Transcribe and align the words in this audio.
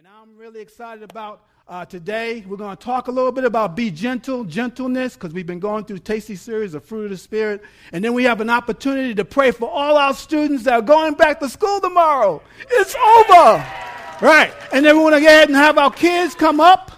And 0.00 0.08
I'm 0.08 0.34
really 0.38 0.62
excited 0.62 1.02
about 1.02 1.42
uh, 1.68 1.84
today. 1.84 2.42
We're 2.48 2.56
going 2.56 2.74
to 2.74 2.82
talk 2.82 3.08
a 3.08 3.10
little 3.10 3.32
bit 3.32 3.44
about 3.44 3.76
be 3.76 3.90
gentle, 3.90 4.44
gentleness, 4.44 5.12
because 5.12 5.34
we've 5.34 5.46
been 5.46 5.60
going 5.60 5.84
through 5.84 5.98
Tasty 5.98 6.36
series 6.36 6.72
of 6.72 6.86
fruit 6.86 7.04
of 7.04 7.10
the 7.10 7.18
spirit, 7.18 7.62
and 7.92 8.02
then 8.02 8.14
we 8.14 8.24
have 8.24 8.40
an 8.40 8.48
opportunity 8.48 9.14
to 9.14 9.26
pray 9.26 9.50
for 9.50 9.68
all 9.68 9.98
our 9.98 10.14
students 10.14 10.64
that 10.64 10.72
are 10.72 10.80
going 10.80 11.12
back 11.12 11.38
to 11.40 11.50
school 11.50 11.82
tomorrow. 11.82 12.40
It's 12.70 12.94
over, 12.94 13.62
right? 14.22 14.50
And 14.72 14.86
then 14.86 14.96
we're 14.96 15.10
going 15.10 15.20
to 15.20 15.20
go 15.20 15.26
ahead 15.26 15.48
and 15.48 15.56
have 15.56 15.76
our 15.76 15.90
kids 15.90 16.34
come 16.34 16.60
up. 16.60 16.92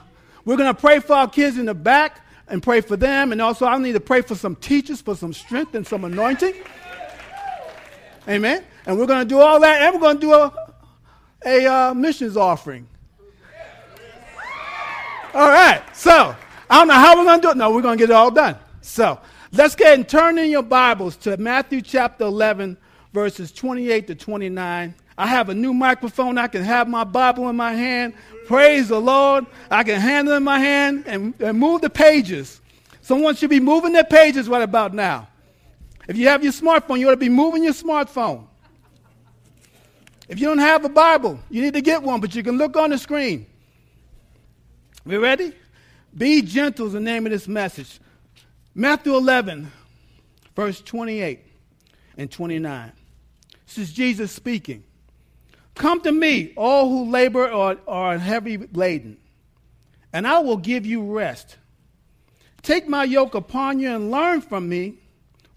We're 0.44 0.56
going 0.56 0.72
to 0.72 0.80
pray 0.80 1.00
for 1.00 1.14
our 1.14 1.28
kids 1.28 1.58
in 1.58 1.66
the 1.66 1.74
back 1.74 2.20
and 2.46 2.62
pray 2.62 2.82
for 2.82 2.96
them, 2.96 3.32
and 3.32 3.42
also 3.42 3.66
I 3.66 3.76
need 3.78 3.94
to 3.94 4.00
pray 4.00 4.22
for 4.22 4.36
some 4.36 4.54
teachers 4.54 5.00
for 5.00 5.16
some 5.16 5.32
strength 5.32 5.74
and 5.74 5.84
some 5.84 6.04
anointing. 6.04 6.54
Amen. 8.28 8.62
And 8.86 8.96
we're 8.96 9.06
going 9.06 9.26
to 9.26 9.28
do 9.28 9.40
all 9.40 9.58
that, 9.58 9.82
and 9.82 9.92
we're 9.92 10.00
going 10.00 10.20
to 10.20 10.20
do 10.20 10.32
a 10.34 10.62
a 11.44 11.66
uh, 11.66 11.94
missions 11.94 12.36
offering. 12.36 12.86
All 15.34 15.48
right. 15.48 15.82
So 15.96 16.36
I 16.68 16.78
don't 16.78 16.88
know 16.88 16.94
how 16.94 17.16
we're 17.16 17.24
going 17.24 17.40
to 17.40 17.46
do 17.46 17.50
it. 17.50 17.56
No, 17.56 17.70
we're 17.70 17.82
going 17.82 17.96
to 17.96 18.02
get 18.02 18.10
it 18.10 18.14
all 18.14 18.30
done. 18.30 18.56
So 18.82 19.18
let's 19.52 19.74
get 19.74 19.94
and 19.94 20.06
turn 20.06 20.38
in 20.38 20.50
your 20.50 20.62
Bibles 20.62 21.16
to 21.18 21.36
Matthew 21.38 21.80
chapter 21.80 22.24
11, 22.24 22.76
verses 23.12 23.50
28 23.50 24.06
to 24.08 24.14
29. 24.14 24.94
I 25.16 25.26
have 25.26 25.48
a 25.48 25.54
new 25.54 25.72
microphone. 25.72 26.36
I 26.36 26.48
can 26.48 26.62
have 26.62 26.88
my 26.88 27.04
Bible 27.04 27.48
in 27.48 27.56
my 27.56 27.72
hand. 27.72 28.14
Praise 28.46 28.88
the 28.88 29.00
Lord. 29.00 29.46
I 29.70 29.84
can 29.84 30.00
handle 30.00 30.34
in 30.34 30.42
my 30.42 30.58
hand 30.58 31.04
and, 31.06 31.34
and 31.40 31.58
move 31.58 31.80
the 31.80 31.90
pages. 31.90 32.60
Someone 33.00 33.34
should 33.34 33.50
be 33.50 33.60
moving 33.60 33.92
their 33.92 34.04
pages 34.04 34.48
right 34.48 34.62
about 34.62 34.92
now. 34.92 35.28
If 36.08 36.16
you 36.16 36.28
have 36.28 36.42
your 36.42 36.52
smartphone, 36.52 36.98
you 36.98 37.08
ought 37.08 37.12
to 37.12 37.16
be 37.16 37.28
moving 37.28 37.64
your 37.64 37.72
smartphone. 37.72 38.46
If 40.28 40.40
you 40.40 40.46
don't 40.46 40.58
have 40.58 40.84
a 40.84 40.88
Bible, 40.88 41.38
you 41.50 41.62
need 41.62 41.74
to 41.74 41.80
get 41.80 42.02
one, 42.02 42.20
but 42.20 42.34
you 42.34 42.42
can 42.42 42.58
look 42.58 42.76
on 42.76 42.90
the 42.90 42.98
screen. 42.98 43.46
We 45.04 45.16
ready? 45.16 45.52
Be 46.16 46.42
gentle 46.42 46.86
is 46.86 46.92
the 46.92 47.00
name 47.00 47.26
of 47.26 47.32
this 47.32 47.48
message. 47.48 47.98
Matthew 48.72 49.16
11, 49.16 49.72
verse 50.54 50.80
28 50.80 51.40
and 52.16 52.30
29. 52.30 52.92
This 53.66 53.78
is 53.78 53.92
Jesus 53.92 54.30
speaking. 54.30 54.84
Come 55.74 56.00
to 56.02 56.12
me, 56.12 56.52
all 56.56 56.88
who 56.88 57.10
labor 57.10 57.50
or 57.50 57.78
are 57.88 58.16
heavy 58.18 58.58
laden, 58.58 59.16
and 60.12 60.26
I 60.26 60.38
will 60.38 60.58
give 60.58 60.86
you 60.86 61.02
rest. 61.02 61.56
Take 62.62 62.86
my 62.86 63.02
yoke 63.02 63.34
upon 63.34 63.80
you 63.80 63.90
and 63.90 64.10
learn 64.10 64.40
from 64.40 64.68
me, 64.68 64.94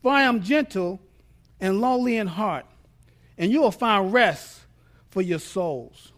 for 0.02 0.12
I 0.12 0.24
am 0.24 0.42
gentle 0.42 1.00
and 1.60 1.82
lowly 1.82 2.18
in 2.18 2.26
heart, 2.26 2.66
and 3.38 3.52
you 3.52 3.62
will 3.62 3.72
find 3.72 4.12
rest 4.12 4.62
for 5.10 5.22
your 5.22 5.40
souls. 5.40 6.14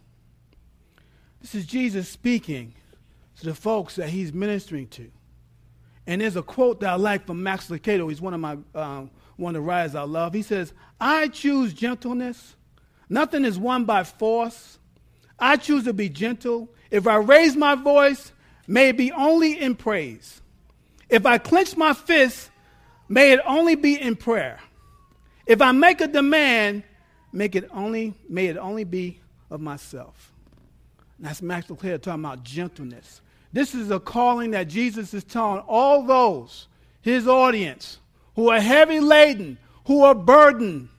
This 1.41 1.55
is 1.55 1.65
Jesus 1.65 2.07
speaking 2.07 2.73
to 3.39 3.45
the 3.45 3.55
folks 3.55 3.95
that 3.95 4.09
he's 4.09 4.33
ministering 4.33 4.87
to. 4.87 5.11
And 6.05 6.21
there's 6.21 6.35
a 6.35 6.43
quote 6.43 6.79
that 6.79 6.89
I 6.89 6.95
like 6.95 7.27
from 7.27 7.43
Max 7.43 7.69
Lucado. 7.69 8.09
He's 8.09 8.21
one 8.21 8.33
of 8.33 8.39
my 8.39 8.57
um, 8.73 9.11
one 9.35 9.55
of 9.55 9.61
the 9.61 9.67
writers 9.67 9.93
I 9.93 10.03
love. 10.03 10.33
He 10.33 10.41
says, 10.41 10.73
"I 10.99 11.27
choose 11.27 11.73
gentleness. 11.73 12.55
Nothing 13.09 13.45
is 13.45 13.59
won 13.59 13.85
by 13.85 14.03
force. 14.03 14.79
I 15.39 15.57
choose 15.57 15.83
to 15.83 15.93
be 15.93 16.09
gentle. 16.09 16.69
If 16.89 17.07
I 17.07 17.17
raise 17.17 17.55
my 17.55 17.75
voice, 17.75 18.31
may 18.67 18.89
it 18.89 18.97
be 18.97 19.11
only 19.11 19.59
in 19.59 19.75
praise. 19.75 20.41
If 21.09 21.25
I 21.25 21.37
clench 21.37 21.77
my 21.77 21.93
fist, 21.93 22.49
may 23.07 23.33
it 23.33 23.39
only 23.45 23.75
be 23.75 23.99
in 23.99 24.15
prayer. 24.15 24.59
If 25.45 25.61
I 25.61 25.71
make 25.71 26.01
a 26.01 26.07
demand, 26.07 26.83
make 27.31 27.55
it 27.55 27.69
only, 27.71 28.13
may 28.27 28.47
it 28.47 28.57
only 28.57 28.83
be 28.83 29.21
of 29.49 29.61
myself. 29.61 30.33
That's 31.19 31.41
Max 31.41 31.67
Lucado 31.67 32.01
talking 32.01 32.23
about 32.23 32.43
gentleness. 32.43 33.21
This 33.53 33.73
is 33.73 33.91
a 33.91 33.99
calling 33.99 34.51
that 34.51 34.67
Jesus 34.67 35.13
is 35.13 35.23
telling 35.23 35.61
all 35.61 36.03
those, 36.03 36.67
his 37.01 37.27
audience, 37.27 37.99
who 38.35 38.49
are 38.49 38.59
heavy 38.59 38.99
laden, 38.99 39.57
who 39.85 40.03
are 40.03 40.15
burdened 40.15 40.89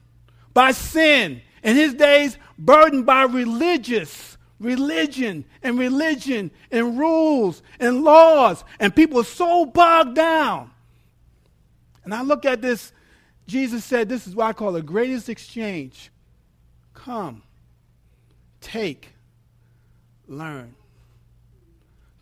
by 0.53 0.71
sin. 0.71 1.41
In 1.63 1.75
his 1.75 1.93
days, 1.93 2.37
burdened 2.57 3.05
by 3.05 3.23
religious, 3.23 4.37
religion 4.59 5.45
and 5.63 5.77
religion 5.77 6.51
and 6.71 6.97
rules 6.97 7.61
and 7.79 8.03
laws, 8.03 8.63
and 8.79 8.95
people 8.95 9.23
so 9.23 9.65
bogged 9.65 10.15
down. 10.15 10.71
And 12.03 12.13
I 12.13 12.23
look 12.23 12.45
at 12.45 12.61
this, 12.61 12.91
Jesus 13.47 13.85
said, 13.85 14.09
This 14.09 14.27
is 14.27 14.35
what 14.35 14.47
I 14.47 14.53
call 14.53 14.71
the 14.71 14.81
greatest 14.81 15.29
exchange 15.29 16.11
Come, 16.93 17.43
take, 18.59 19.09
learn. 20.27 20.75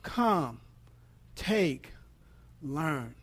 Come, 0.07 0.61
take, 1.35 1.91
learn. 2.63 3.13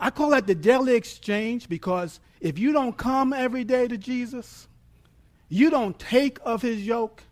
I 0.00 0.08
call 0.08 0.30
that 0.30 0.46
the 0.46 0.54
daily 0.54 0.94
exchange 0.94 1.68
because 1.68 2.20
if 2.40 2.58
you 2.58 2.72
don't 2.72 2.96
come 2.96 3.34
every 3.34 3.64
day 3.64 3.86
to 3.86 3.98
Jesus, 3.98 4.66
you 5.50 5.68
don't 5.68 5.98
take 5.98 6.38
of 6.42 6.62
his 6.62 6.86
yoke, 6.86 7.22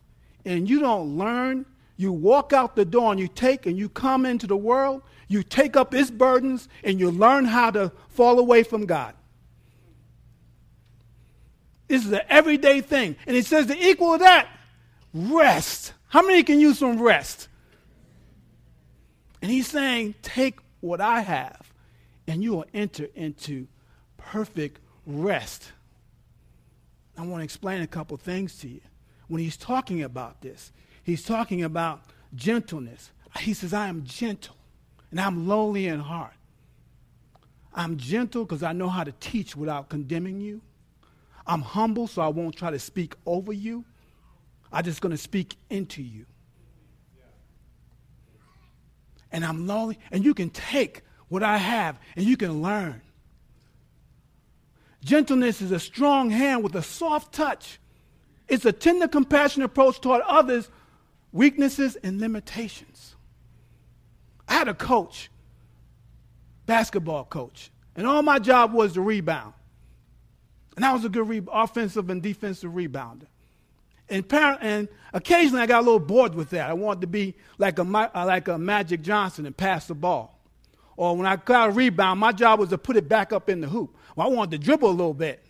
and 0.44 0.68
you 0.68 0.80
don't 0.80 1.16
learn, 1.16 1.64
you 1.96 2.12
walk 2.12 2.52
out 2.52 2.76
the 2.76 2.84
door 2.84 3.10
and 3.10 3.18
you 3.18 3.26
take 3.26 3.64
and 3.64 3.78
you 3.78 3.88
come 3.88 4.26
into 4.26 4.46
the 4.46 4.56
world, 4.56 5.00
you 5.28 5.42
take 5.42 5.74
up 5.74 5.94
his 5.94 6.10
burdens, 6.10 6.68
and 6.84 7.00
you 7.00 7.10
learn 7.10 7.46
how 7.46 7.70
to 7.70 7.90
fall 8.10 8.38
away 8.38 8.62
from 8.62 8.84
God. 8.84 9.14
This 11.88 12.04
is 12.04 12.12
an 12.12 12.20
everyday 12.28 12.82
thing. 12.82 13.16
And 13.26 13.34
it 13.34 13.46
says 13.46 13.66
the 13.66 13.82
equal 13.82 14.12
of 14.12 14.20
that, 14.20 14.46
rest. 15.14 15.94
How 16.08 16.20
many 16.20 16.42
can 16.42 16.60
use 16.60 16.78
some 16.78 17.00
rest? 17.00 17.48
And 19.42 19.50
he's 19.50 19.66
saying, 19.68 20.14
take 20.22 20.58
what 20.80 21.00
I 21.00 21.20
have, 21.20 21.72
and 22.26 22.42
you 22.42 22.52
will 22.52 22.66
enter 22.72 23.08
into 23.14 23.66
perfect 24.16 24.80
rest. 25.06 25.72
I 27.16 27.22
want 27.22 27.40
to 27.40 27.44
explain 27.44 27.82
a 27.82 27.86
couple 27.86 28.16
things 28.16 28.58
to 28.58 28.68
you. 28.68 28.80
When 29.28 29.40
he's 29.40 29.56
talking 29.56 30.02
about 30.02 30.42
this, 30.42 30.72
he's 31.02 31.22
talking 31.22 31.62
about 31.64 32.02
gentleness. 32.34 33.10
He 33.38 33.54
says, 33.54 33.72
I 33.72 33.88
am 33.88 34.04
gentle, 34.04 34.56
and 35.10 35.20
I'm 35.20 35.46
lowly 35.48 35.86
in 35.86 36.00
heart. 36.00 36.32
I'm 37.74 37.98
gentle 37.98 38.44
because 38.44 38.62
I 38.62 38.72
know 38.72 38.88
how 38.88 39.04
to 39.04 39.12
teach 39.20 39.54
without 39.54 39.88
condemning 39.88 40.40
you. 40.40 40.62
I'm 41.46 41.62
humble, 41.62 42.06
so 42.06 42.22
I 42.22 42.28
won't 42.28 42.56
try 42.56 42.70
to 42.70 42.78
speak 42.78 43.14
over 43.26 43.52
you. 43.52 43.84
I'm 44.72 44.84
just 44.84 45.00
going 45.00 45.12
to 45.12 45.18
speak 45.18 45.56
into 45.70 46.02
you. 46.02 46.26
And 49.36 49.44
I'm 49.44 49.66
lonely, 49.66 49.98
and 50.10 50.24
you 50.24 50.32
can 50.32 50.48
take 50.48 51.02
what 51.28 51.42
I 51.42 51.58
have 51.58 51.98
and 52.16 52.24
you 52.24 52.38
can 52.38 52.62
learn. 52.62 53.02
Gentleness 55.04 55.60
is 55.60 55.72
a 55.72 55.78
strong 55.78 56.30
hand 56.30 56.64
with 56.64 56.74
a 56.74 56.80
soft 56.80 57.34
touch. 57.34 57.78
It's 58.48 58.64
a 58.64 58.72
tender, 58.72 59.06
compassionate 59.06 59.66
approach 59.66 60.00
toward 60.00 60.22
others' 60.22 60.70
weaknesses 61.32 61.96
and 61.96 62.18
limitations. 62.18 63.14
I 64.48 64.54
had 64.54 64.68
a 64.68 64.74
coach, 64.74 65.30
basketball 66.64 67.26
coach, 67.26 67.70
and 67.94 68.06
all 68.06 68.22
my 68.22 68.38
job 68.38 68.72
was 68.72 68.94
to 68.94 69.02
rebound. 69.02 69.52
And 70.76 70.84
I 70.86 70.94
was 70.94 71.04
a 71.04 71.10
good 71.10 71.28
re- 71.28 71.42
offensive 71.52 72.08
and 72.08 72.22
defensive 72.22 72.72
rebounder. 72.72 73.26
And, 74.08 74.28
par- 74.28 74.58
and 74.60 74.88
occasionally 75.12 75.62
I 75.62 75.66
got 75.66 75.82
a 75.82 75.84
little 75.84 75.98
bored 75.98 76.34
with 76.34 76.50
that. 76.50 76.70
I 76.70 76.72
wanted 76.74 77.00
to 77.02 77.06
be 77.06 77.34
like 77.58 77.78
a, 77.78 77.82
uh, 77.82 78.24
like 78.26 78.48
a 78.48 78.58
Magic 78.58 79.02
Johnson 79.02 79.46
and 79.46 79.56
pass 79.56 79.86
the 79.86 79.94
ball. 79.94 80.38
Or 80.96 81.16
when 81.16 81.26
I 81.26 81.36
got 81.36 81.68
a 81.68 81.72
rebound, 81.72 82.20
my 82.20 82.32
job 82.32 82.60
was 82.60 82.70
to 82.70 82.78
put 82.78 82.96
it 82.96 83.08
back 83.08 83.32
up 83.32 83.48
in 83.48 83.60
the 83.60 83.68
hoop. 83.68 83.96
Well, 84.14 84.26
I 84.26 84.30
wanted 84.30 84.58
to 84.58 84.64
dribble 84.64 84.88
a 84.88 84.92
little 84.92 85.14
bit. 85.14 85.44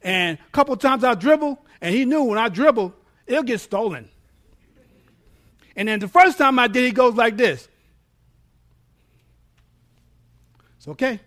And 0.00 0.38
a 0.38 0.50
couple 0.50 0.76
times 0.76 1.04
I 1.04 1.14
dribble, 1.14 1.58
and 1.80 1.94
he 1.94 2.04
knew 2.04 2.24
when 2.24 2.38
I 2.38 2.48
dribble, 2.48 2.94
it'll 3.26 3.42
get 3.42 3.60
stolen. 3.60 4.08
And 5.76 5.88
then 5.88 6.00
the 6.00 6.08
first 6.08 6.38
time 6.38 6.58
I 6.58 6.66
did, 6.66 6.84
he 6.84 6.92
goes 6.92 7.14
like 7.14 7.36
this. 7.36 7.68
It's 10.76 10.88
okay. 10.88 11.20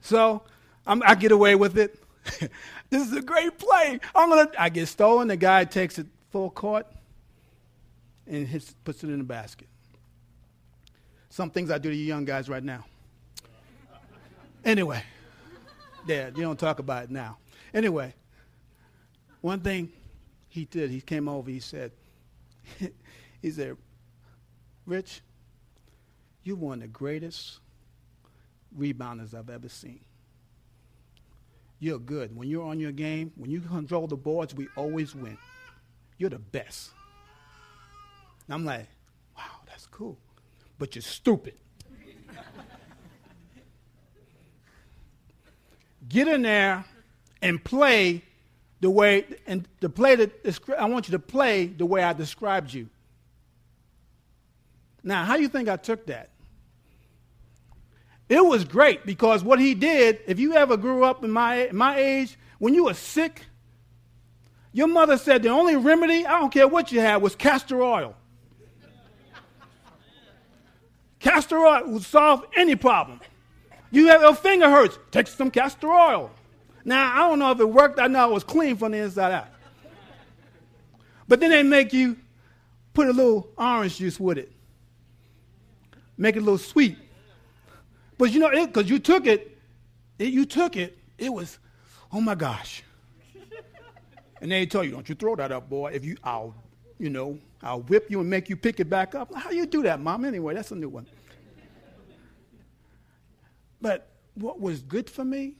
So 0.00 0.42
I'm, 0.86 1.02
i 1.02 1.14
get 1.14 1.32
away 1.32 1.54
with 1.54 1.76
it. 1.76 1.98
this 2.92 3.08
is 3.08 3.16
a 3.16 3.22
great 3.22 3.56
play. 3.56 3.98
I'm 4.14 4.28
gonna. 4.28 4.50
I 4.58 4.68
get 4.68 4.86
stolen. 4.86 5.28
The 5.28 5.36
guy 5.38 5.64
takes 5.64 5.98
it 5.98 6.06
full 6.30 6.50
court 6.50 6.86
and 8.26 8.46
hits, 8.46 8.74
puts 8.84 9.02
it 9.02 9.08
in 9.08 9.16
the 9.16 9.24
basket. 9.24 9.66
Some 11.30 11.48
things 11.48 11.70
I 11.70 11.78
do 11.78 11.88
to 11.88 11.96
you 11.96 12.04
young 12.04 12.26
guys 12.26 12.50
right 12.50 12.62
now. 12.62 12.84
Anyway, 14.62 15.02
yeah, 16.06 16.26
you 16.26 16.42
don't 16.42 16.58
talk 16.58 16.80
about 16.80 17.04
it 17.04 17.10
now. 17.10 17.38
Anyway, 17.72 18.14
one 19.40 19.60
thing 19.60 19.90
he 20.50 20.66
did, 20.66 20.90
he 20.90 21.00
came 21.00 21.30
over. 21.30 21.50
He 21.50 21.60
said, 21.60 21.92
he 23.40 23.50
said, 23.50 23.74
Rich, 24.84 25.22
you're 26.44 26.56
one 26.56 26.74
of 26.74 26.82
the 26.82 26.88
greatest 26.88 27.58
rebounders 28.78 29.32
I've 29.34 29.48
ever 29.48 29.70
seen 29.70 30.00
you're 31.82 31.98
good. 31.98 32.36
When 32.36 32.48
you're 32.48 32.64
on 32.64 32.78
your 32.78 32.92
game, 32.92 33.32
when 33.34 33.50
you 33.50 33.60
control 33.60 34.06
the 34.06 34.16
boards, 34.16 34.54
we 34.54 34.68
always 34.76 35.16
win. 35.16 35.36
You're 36.16 36.30
the 36.30 36.38
best. 36.38 36.92
And 38.46 38.54
I'm 38.54 38.64
like, 38.64 38.86
wow, 39.36 39.42
that's 39.66 39.86
cool. 39.86 40.16
But 40.78 40.94
you're 40.94 41.02
stupid. 41.02 41.54
Get 46.08 46.28
in 46.28 46.42
there 46.42 46.84
and 47.42 47.62
play 47.62 48.22
the 48.80 48.90
way, 48.90 49.24
and 49.48 49.66
to 49.80 49.88
play 49.88 50.14
the, 50.14 50.30
I 50.78 50.84
want 50.84 51.08
you 51.08 51.12
to 51.12 51.18
play 51.18 51.66
the 51.66 51.86
way 51.86 52.04
I 52.04 52.12
described 52.12 52.72
you. 52.72 52.88
Now, 55.02 55.24
how 55.24 55.36
do 55.36 55.42
you 55.42 55.48
think 55.48 55.68
I 55.68 55.76
took 55.76 56.06
that? 56.06 56.30
It 58.32 58.42
was 58.42 58.64
great 58.64 59.04
because 59.04 59.44
what 59.44 59.58
he 59.58 59.74
did, 59.74 60.20
if 60.26 60.40
you 60.40 60.54
ever 60.54 60.78
grew 60.78 61.04
up 61.04 61.22
in 61.22 61.30
my, 61.30 61.68
my 61.70 61.98
age, 61.98 62.38
when 62.58 62.72
you 62.72 62.84
were 62.84 62.94
sick, 62.94 63.44
your 64.72 64.86
mother 64.86 65.18
said 65.18 65.42
the 65.42 65.50
only 65.50 65.76
remedy, 65.76 66.24
I 66.24 66.40
don't 66.40 66.50
care 66.50 66.66
what 66.66 66.90
you 66.92 67.00
had, 67.00 67.20
was 67.20 67.36
castor 67.36 67.82
oil. 67.82 68.16
castor 71.18 71.58
oil 71.58 71.82
would 71.88 72.04
solve 72.04 72.46
any 72.56 72.74
problem. 72.74 73.20
You 73.90 74.06
have 74.06 74.22
your 74.22 74.34
finger 74.34 74.70
hurts, 74.70 74.98
take 75.10 75.26
some 75.26 75.50
castor 75.50 75.92
oil. 75.92 76.30
Now, 76.86 77.12
I 77.14 77.28
don't 77.28 77.38
know 77.38 77.50
if 77.50 77.60
it 77.60 77.68
worked. 77.68 78.00
I 78.00 78.06
know 78.06 78.30
it 78.30 78.32
was 78.32 78.44
clean 78.44 78.78
from 78.78 78.92
the 78.92 78.98
inside 78.98 79.32
out. 79.32 79.48
But 81.28 81.40
then 81.40 81.50
they 81.50 81.62
make 81.62 81.92
you 81.92 82.16
put 82.94 83.08
a 83.08 83.12
little 83.12 83.50
orange 83.58 83.98
juice 83.98 84.18
with 84.18 84.38
it, 84.38 84.50
make 86.16 86.34
it 86.34 86.38
a 86.38 86.42
little 86.42 86.56
sweet. 86.56 86.96
But 88.22 88.30
you 88.30 88.38
know, 88.38 88.50
because 88.66 88.88
you 88.88 89.00
took 89.00 89.26
it, 89.26 89.58
it, 90.16 90.32
you 90.32 90.46
took 90.46 90.76
it, 90.76 90.96
it 91.18 91.32
was, 91.32 91.58
oh 92.12 92.20
my 92.20 92.36
gosh. 92.36 92.84
and 94.40 94.52
they 94.52 94.64
tell 94.64 94.84
you, 94.84 94.92
don't 94.92 95.08
you 95.08 95.16
throw 95.16 95.34
that 95.34 95.50
up, 95.50 95.68
boy. 95.68 95.90
If 95.90 96.04
you, 96.04 96.16
I'll, 96.22 96.54
you 97.00 97.10
know, 97.10 97.36
I'll 97.64 97.80
whip 97.80 98.08
you 98.12 98.20
and 98.20 98.30
make 98.30 98.48
you 98.48 98.54
pick 98.54 98.78
it 98.78 98.88
back 98.88 99.16
up. 99.16 99.34
How 99.34 99.50
you 99.50 99.66
do 99.66 99.82
that, 99.82 99.98
mom? 99.98 100.24
Anyway, 100.24 100.54
that's 100.54 100.70
a 100.70 100.76
new 100.76 100.88
one. 100.88 101.08
But 103.80 104.06
what 104.34 104.60
was 104.60 104.82
good 104.82 105.10
for 105.10 105.24
me 105.24 105.56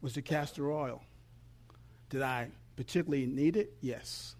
was 0.00 0.14
the 0.14 0.22
castor 0.22 0.70
oil. 0.70 1.02
Did 2.10 2.22
I 2.22 2.46
particularly 2.76 3.26
need 3.26 3.56
it? 3.56 3.72
Yes. 3.80 4.36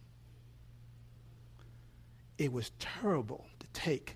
It 2.38 2.52
was 2.52 2.70
terrible 2.78 3.46
to 3.58 3.66
take, 3.72 4.14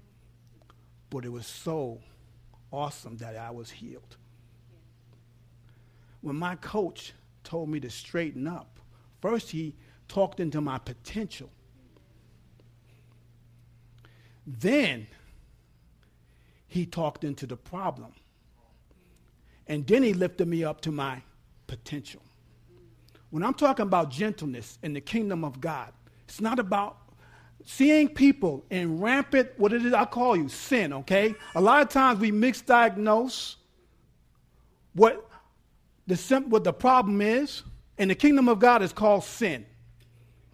but 1.11 1.25
it 1.25 1.33
was 1.33 1.49
so 1.49 1.99
awesome 2.73 3.17
that 3.19 3.37
I 3.37 3.51
was 3.51 3.71
healed. 3.71 4.17
When 6.23 6.37
my 6.37 6.57
coach 6.57 7.13
told 7.45 7.69
me 7.69 7.81
to 7.81 7.91
straighten 7.91 8.47
up, 8.47 8.81
first 9.21 9.51
he 9.51 9.75
talked 10.09 10.41
into 10.41 10.61
my 10.61 10.79
potential. 10.79 11.51
Then 14.47 15.07
he 16.67 16.87
talked 16.87 17.23
into 17.23 17.47
the 17.47 17.57
problem. 17.57 18.13
And 19.67 19.87
then 19.87 20.03
he 20.03 20.15
lifted 20.15 20.49
me 20.49 20.65
up 20.65 20.81
to 20.83 20.91
my 20.91 21.23
potential. 21.67 22.23
When 23.31 23.43
I'm 23.43 23.55
talking 23.55 23.85
about 23.85 24.11
gentleness 24.11 24.79
in 24.83 24.93
the 24.93 25.01
kingdom 25.01 25.45
of 25.45 25.61
God, 25.61 25.93
it's 26.25 26.41
not 26.41 26.59
about 26.59 26.99
seeing 27.65 28.09
people 28.09 28.65
in 28.71 29.01
rampant, 29.01 29.51
what 29.57 29.73
it 29.73 29.85
is 29.85 29.93
I 29.93 30.05
call 30.05 30.37
you, 30.37 30.49
sin, 30.49 30.93
okay? 30.93 31.35
A 31.55 31.61
lot 31.61 31.83
of 31.83 31.89
times 31.89 32.21
we 32.21 32.31
misdiagnose 32.31 33.57
what 34.95 35.29
the, 36.07 36.45
what 36.49 36.65
the 36.65 36.73
problem 36.73 37.21
is, 37.21 37.63
and 37.99 38.11
the 38.11 38.15
kingdom 38.15 38.49
of 38.49 38.59
God 38.59 38.83
is 38.83 38.93
called 38.93 39.25
sin. 39.25 39.65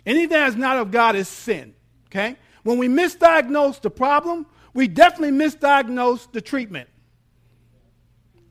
Anything 0.04 0.28
that's 0.30 0.56
not 0.56 0.76
of 0.76 0.90
God 0.90 1.16
is 1.16 1.28
sin, 1.28 1.74
okay? 2.06 2.36
When 2.62 2.78
we 2.78 2.88
misdiagnose 2.88 3.80
the 3.80 3.90
problem, 3.90 4.46
we 4.74 4.88
definitely 4.88 5.36
misdiagnose 5.36 6.30
the 6.32 6.40
treatment. 6.40 6.88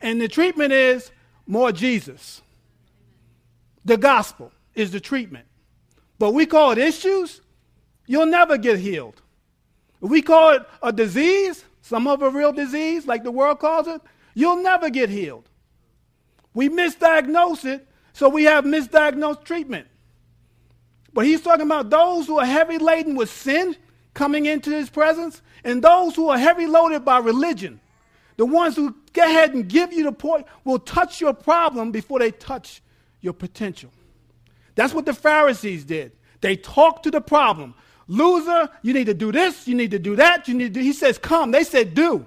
And 0.00 0.20
the 0.20 0.28
treatment 0.28 0.72
is 0.72 1.10
more 1.46 1.72
Jesus. 1.72 2.42
The 3.84 3.96
gospel 3.96 4.52
is 4.74 4.90
the 4.90 5.00
treatment. 5.00 5.46
But 6.18 6.32
we 6.32 6.46
call 6.46 6.72
it 6.72 6.78
issues, 6.78 7.40
you'll 8.08 8.26
never 8.26 8.58
get 8.58 8.80
healed. 8.80 9.22
If 10.02 10.10
we 10.10 10.22
call 10.22 10.50
it 10.50 10.62
a 10.82 10.92
disease, 10.92 11.64
some 11.82 12.08
of 12.08 12.22
a 12.22 12.30
real 12.30 12.52
disease, 12.52 13.06
like 13.06 13.22
the 13.22 13.30
world 13.30 13.60
calls 13.60 13.86
it, 13.86 14.00
you'll 14.34 14.62
never 14.62 14.90
get 14.90 15.10
healed. 15.10 15.48
We 16.54 16.68
misdiagnose 16.68 17.64
it, 17.64 17.86
so 18.12 18.28
we 18.28 18.44
have 18.44 18.64
misdiagnosed 18.64 19.44
treatment. 19.44 19.86
But 21.12 21.26
he's 21.26 21.42
talking 21.42 21.66
about 21.66 21.90
those 21.90 22.26
who 22.26 22.38
are 22.38 22.46
heavy 22.46 22.78
laden 22.78 23.14
with 23.14 23.30
sin 23.30 23.76
coming 24.14 24.46
into 24.46 24.70
his 24.70 24.90
presence, 24.90 25.42
and 25.62 25.82
those 25.82 26.16
who 26.16 26.28
are 26.28 26.38
heavy 26.38 26.66
loaded 26.66 27.04
by 27.04 27.18
religion. 27.18 27.80
The 28.36 28.46
ones 28.46 28.76
who 28.76 28.96
go 29.12 29.22
ahead 29.22 29.54
and 29.54 29.68
give 29.68 29.92
you 29.92 30.04
the 30.04 30.12
point 30.12 30.46
will 30.64 30.78
touch 30.78 31.20
your 31.20 31.34
problem 31.34 31.90
before 31.90 32.20
they 32.20 32.30
touch 32.30 32.82
your 33.20 33.32
potential. 33.32 33.90
That's 34.76 34.94
what 34.94 35.06
the 35.06 35.14
Pharisees 35.14 35.84
did. 35.84 36.12
They 36.40 36.56
talked 36.56 37.02
to 37.02 37.10
the 37.10 37.20
problem. 37.20 37.74
Loser, 38.08 38.70
you 38.82 38.94
need 38.94 39.04
to 39.06 39.14
do 39.14 39.30
this, 39.30 39.68
you 39.68 39.74
need 39.74 39.90
to 39.90 39.98
do 39.98 40.16
that, 40.16 40.48
you 40.48 40.54
need 40.54 40.74
to 40.74 40.80
do. 40.80 40.84
He 40.84 40.94
says, 40.94 41.18
come. 41.18 41.50
They 41.50 41.62
said, 41.62 41.94
do. 41.94 42.26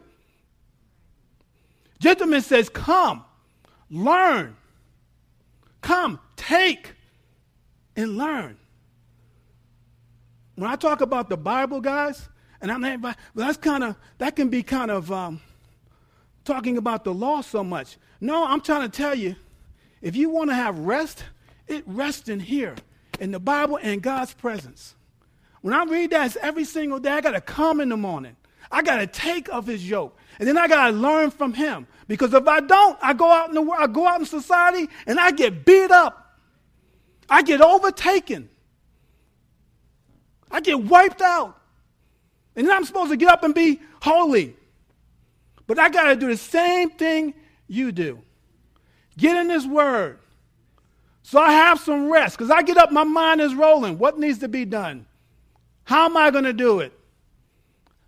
Gentleman 1.99 2.41
says, 2.41 2.69
come, 2.69 3.25
learn. 3.89 4.55
Come, 5.81 6.19
take, 6.35 6.93
and 7.95 8.17
learn. 8.17 8.57
When 10.55 10.69
I 10.69 10.75
talk 10.75 11.01
about 11.01 11.29
the 11.29 11.37
Bible, 11.37 11.81
guys, 11.81 12.29
and 12.61 12.71
I'm 12.71 13.03
that's 13.33 13.57
kind 13.57 13.83
of, 13.83 13.95
that 14.19 14.35
can 14.35 14.49
be 14.49 14.61
kind 14.61 14.91
of, 14.91 15.11
um, 15.11 15.41
talking 16.43 16.77
about 16.77 17.03
the 17.03 17.13
law 17.13 17.41
so 17.41 17.63
much. 17.63 17.97
No, 18.19 18.45
I'm 18.45 18.61
trying 18.61 18.89
to 18.89 18.89
tell 18.89 19.15
you, 19.15 19.35
if 20.01 20.15
you 20.15 20.29
want 20.29 20.49
to 20.51 20.55
have 20.55 20.77
rest, 20.77 21.23
it 21.67 21.83
rests 21.87 22.29
in 22.29 22.39
here, 22.39 22.75
in 23.19 23.31
the 23.31 23.39
Bible 23.39 23.79
and 23.81 24.01
God's 24.01 24.33
presence. 24.33 24.95
When 25.61 25.73
I 25.73 25.83
read 25.83 26.11
that, 26.11 26.25
it's 26.25 26.37
every 26.37 26.65
single 26.65 26.99
day. 26.99 27.11
I 27.11 27.21
got 27.21 27.31
to 27.31 27.41
come 27.41 27.79
in 27.81 27.89
the 27.89 27.97
morning. 27.97 28.35
I 28.71 28.81
got 28.81 28.97
to 28.97 29.07
take 29.07 29.49
of 29.49 29.67
his 29.67 29.87
yoke. 29.87 30.17
And 30.39 30.47
then 30.47 30.57
I 30.57 30.67
got 30.67 30.87
to 30.87 30.91
learn 30.93 31.29
from 31.31 31.53
him. 31.53 31.87
Because 32.07 32.33
if 32.33 32.47
I 32.47 32.61
don't, 32.61 32.97
I 33.01 33.13
go 33.13 33.31
out 33.31 33.49
in 33.49 33.55
the 33.55 33.61
world, 33.61 33.81
I 33.81 33.87
go 33.87 34.07
out 34.07 34.19
in 34.19 34.25
society 34.25 34.89
and 35.05 35.19
I 35.19 35.31
get 35.31 35.65
beat 35.65 35.91
up. 35.91 36.37
I 37.29 37.43
get 37.43 37.61
overtaken. 37.61 38.49
I 40.49 40.61
get 40.61 40.81
wiped 40.81 41.21
out. 41.21 41.57
And 42.55 42.67
then 42.67 42.75
I'm 42.75 42.83
supposed 42.83 43.11
to 43.11 43.17
get 43.17 43.29
up 43.29 43.43
and 43.43 43.55
be 43.55 43.79
holy. 44.01 44.55
But 45.67 45.79
I 45.79 45.89
got 45.89 46.09
to 46.09 46.15
do 46.15 46.27
the 46.27 46.37
same 46.37 46.89
thing 46.89 47.33
you 47.67 47.91
do. 47.91 48.19
Get 49.17 49.37
in 49.37 49.47
this 49.47 49.65
word. 49.65 50.19
So 51.23 51.39
I 51.39 51.51
have 51.51 51.79
some 51.79 52.11
rest 52.11 52.37
because 52.37 52.51
I 52.51 52.63
get 52.63 52.77
up, 52.77 52.91
my 52.91 53.03
mind 53.03 53.39
is 53.39 53.53
rolling. 53.53 53.97
What 53.97 54.19
needs 54.19 54.39
to 54.39 54.47
be 54.47 54.65
done? 54.65 55.05
How 55.91 56.05
am 56.05 56.15
I 56.15 56.31
going 56.31 56.45
to 56.45 56.53
do 56.53 56.79
it? 56.79 56.97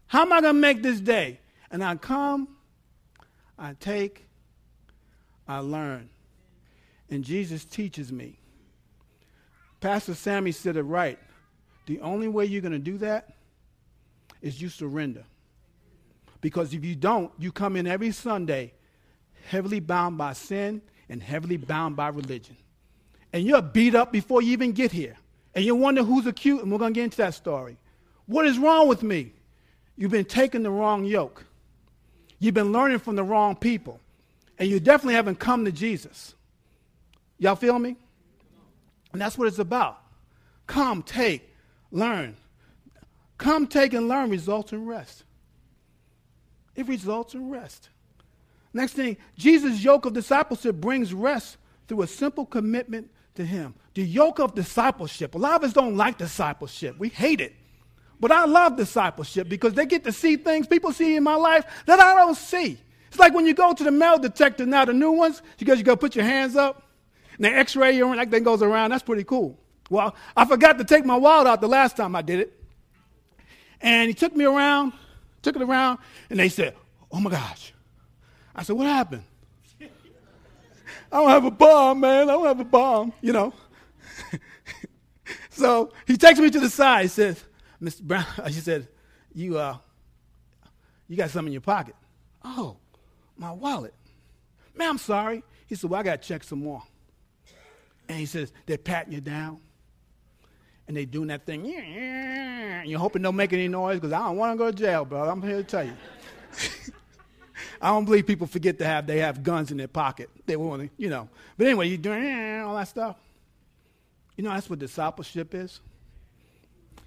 How 0.07 0.21
am 0.21 0.31
I 0.31 0.39
going 0.39 0.55
to 0.55 0.61
make 0.61 0.81
this 0.81 1.01
day? 1.01 1.41
And 1.69 1.83
I 1.83 1.97
come, 1.97 2.47
I 3.59 3.73
take, 3.77 4.25
I 5.49 5.57
learn. 5.57 6.07
And 7.09 7.25
Jesus 7.25 7.65
teaches 7.65 8.09
me. 8.09 8.39
Pastor 9.81 10.13
Sammy 10.13 10.53
said 10.53 10.77
it 10.77 10.83
right. 10.83 11.19
The 11.85 11.99
only 11.99 12.29
way 12.29 12.45
you're 12.45 12.61
going 12.61 12.71
to 12.71 12.79
do 12.79 12.99
that 12.99 13.33
is 14.41 14.61
you 14.61 14.69
surrender. 14.69 15.25
Because 16.39 16.73
if 16.73 16.85
you 16.85 16.95
don't, 16.95 17.33
you 17.37 17.51
come 17.51 17.75
in 17.75 17.85
every 17.85 18.11
Sunday 18.11 18.71
heavily 19.49 19.81
bound 19.81 20.17
by 20.17 20.31
sin 20.31 20.81
and 21.09 21.21
heavily 21.21 21.57
bound 21.57 21.97
by 21.97 22.07
religion. 22.07 22.55
And 23.33 23.43
you're 23.43 23.61
beat 23.61 23.93
up 23.93 24.13
before 24.13 24.41
you 24.41 24.53
even 24.53 24.71
get 24.71 24.93
here. 24.93 25.17
And 25.55 25.63
you 25.63 25.75
wonder 25.75 26.03
who's 26.03 26.25
acute, 26.25 26.61
and 26.61 26.71
we're 26.71 26.79
going 26.79 26.93
to 26.93 26.97
get 26.97 27.05
into 27.05 27.17
that 27.17 27.33
story. 27.33 27.77
What 28.25 28.45
is 28.45 28.57
wrong 28.57 28.87
with 28.87 29.03
me? 29.03 29.33
You've 29.95 30.11
been 30.11 30.25
taking 30.25 30.63
the 30.63 30.71
wrong 30.71 31.05
yoke. 31.05 31.45
You've 32.39 32.55
been 32.55 32.71
learning 32.71 32.99
from 32.99 33.15
the 33.15 33.23
wrong 33.23 33.55
people. 33.55 33.99
And 34.57 34.69
you 34.69 34.79
definitely 34.79 35.15
haven't 35.15 35.39
come 35.39 35.65
to 35.65 35.71
Jesus. 35.71 36.33
Y'all 37.37 37.55
feel 37.55 37.77
me? 37.77 37.95
And 39.11 39.21
that's 39.21 39.37
what 39.37 39.47
it's 39.47 39.59
about. 39.59 39.99
Come, 40.65 41.03
take, 41.03 41.53
learn. 41.91 42.35
Come, 43.37 43.67
take, 43.67 43.93
and 43.93 44.07
learn 44.07 44.29
results 44.29 44.73
in 44.73 44.85
rest 44.85 45.23
it 46.75 46.87
results 46.87 47.33
in 47.33 47.49
rest. 47.49 47.89
Next 48.73 48.93
thing, 48.93 49.17
Jesus' 49.37 49.83
yoke 49.83 50.05
of 50.05 50.13
discipleship 50.13 50.75
brings 50.75 51.13
rest 51.13 51.57
through 51.87 52.01
a 52.01 52.07
simple 52.07 52.45
commitment 52.45 53.11
to 53.35 53.45
Him. 53.45 53.75
The 53.93 54.03
yoke 54.03 54.39
of 54.39 54.55
discipleship. 54.55 55.35
A 55.35 55.37
lot 55.37 55.55
of 55.55 55.63
us 55.63 55.73
don't 55.73 55.97
like 55.97 56.17
discipleship, 56.17 56.97
we 56.97 57.09
hate 57.09 57.41
it. 57.41 57.55
But 58.19 58.31
I 58.31 58.45
love 58.45 58.77
discipleship 58.77 59.49
because 59.49 59.73
they 59.73 59.85
get 59.85 60.05
to 60.05 60.11
see 60.11 60.37
things 60.37 60.65
people 60.65 60.93
see 60.93 61.15
in 61.15 61.23
my 61.23 61.35
life 61.35 61.65
that 61.87 61.99
I 61.99 62.15
don't 62.15 62.37
see. 62.37 62.77
It's 63.09 63.19
like 63.19 63.33
when 63.33 63.45
you 63.45 63.53
go 63.53 63.73
to 63.73 63.83
the 63.83 63.91
metal 63.91 64.17
detector 64.17 64.65
now, 64.65 64.85
the 64.85 64.93
new 64.93 65.11
ones, 65.11 65.41
because 65.57 65.77
you 65.77 65.83
go 65.83 65.95
put 65.95 66.15
your 66.15 66.25
hands 66.25 66.55
up 66.55 66.83
and 67.35 67.45
they 67.45 67.53
x 67.53 67.75
ray 67.75 67.95
you, 67.95 68.07
and 68.09 68.19
that 68.19 68.31
thing 68.31 68.43
goes 68.43 68.61
around. 68.61 68.91
That's 68.91 69.03
pretty 69.03 69.23
cool. 69.23 69.59
Well, 69.89 70.15
I 70.35 70.45
forgot 70.45 70.77
to 70.77 70.83
take 70.83 71.05
my 71.05 71.15
wallet 71.15 71.47
out 71.47 71.61
the 71.61 71.67
last 71.67 71.97
time 71.97 72.15
I 72.15 72.21
did 72.21 72.39
it. 72.39 72.59
And 73.81 74.07
he 74.07 74.13
took 74.13 74.35
me 74.35 74.45
around, 74.45 74.93
took 75.41 75.55
it 75.55 75.61
around, 75.61 75.99
and 76.29 76.39
they 76.39 76.49
said, 76.49 76.75
Oh 77.11 77.19
my 77.19 77.29
gosh. 77.29 77.73
I 78.55 78.63
said, 78.63 78.75
What 78.77 78.87
happened? 78.87 79.23
I 81.13 81.17
don't 81.17 81.29
have 81.29 81.45
a 81.45 81.51
bomb, 81.51 81.99
man. 81.99 82.27
I 82.27 82.33
don't 82.33 82.47
have 82.47 82.59
a 82.59 82.65
bomb, 82.65 83.13
you 83.21 83.33
know. 83.33 83.53
so 85.51 85.91
he 86.07 86.17
takes 86.17 86.39
me 86.39 86.49
to 86.49 86.59
the 86.59 86.71
side. 86.71 87.03
He 87.03 87.07
says, 87.07 87.43
Mr. 87.79 88.01
Brown, 88.01 88.25
she 88.47 88.53
said, 88.53 88.87
You 89.31 89.59
uh 89.59 89.77
you 91.07 91.15
got 91.15 91.29
something 91.29 91.49
in 91.49 91.53
your 91.53 91.61
pocket. 91.61 91.95
Oh, 92.43 92.77
my 93.37 93.51
wallet. 93.51 93.93
Man, 94.75 94.89
I'm 94.89 94.97
sorry. 94.97 95.43
He 95.67 95.75
said, 95.75 95.91
Well, 95.91 95.99
I 95.99 96.03
gotta 96.03 96.17
check 96.17 96.43
some 96.43 96.63
more. 96.63 96.81
And 98.09 98.17
he 98.17 98.25
says, 98.25 98.51
They're 98.65 98.79
patting 98.79 99.13
you 99.13 99.21
down. 99.21 99.59
And 100.87 100.97
they 100.97 101.05
doing 101.05 101.27
that 101.27 101.45
thing. 101.45 101.71
And 102.83 102.89
you're 102.89 102.99
hoping 102.99 103.21
don't 103.21 103.35
make 103.35 103.53
any 103.53 103.67
noise 103.69 103.97
because 103.97 104.11
I 104.11 104.19
don't 104.25 104.35
want 104.35 104.53
to 104.53 104.57
go 104.57 104.71
to 104.71 104.75
jail, 104.75 105.05
brother. 105.05 105.31
I'm 105.31 105.41
here 105.41 105.57
to 105.57 105.63
tell 105.63 105.85
you. 105.85 105.93
I 107.83 107.89
don't 107.89 108.05
believe 108.05 108.25
people 108.25 108.47
forget 108.47 108.77
to 108.77 108.85
have 108.85 109.05
they 109.07 109.19
have 109.19 109.43
guns 109.43 109.69
in 109.69 109.75
their 109.75 109.89
pocket. 109.89 110.29
They 110.45 110.55
want 110.55 110.83
to, 110.83 110.89
you 110.97 111.09
know. 111.09 111.27
But 111.57 111.67
anyway, 111.67 111.89
you're 111.89 111.97
doing 111.97 112.23
eh, 112.23 112.61
all 112.61 112.75
that 112.75 112.87
stuff. 112.87 113.17
You 114.37 114.45
know 114.45 114.51
that's 114.51 114.69
what 114.69 114.79
discipleship 114.79 115.53
is. 115.53 115.81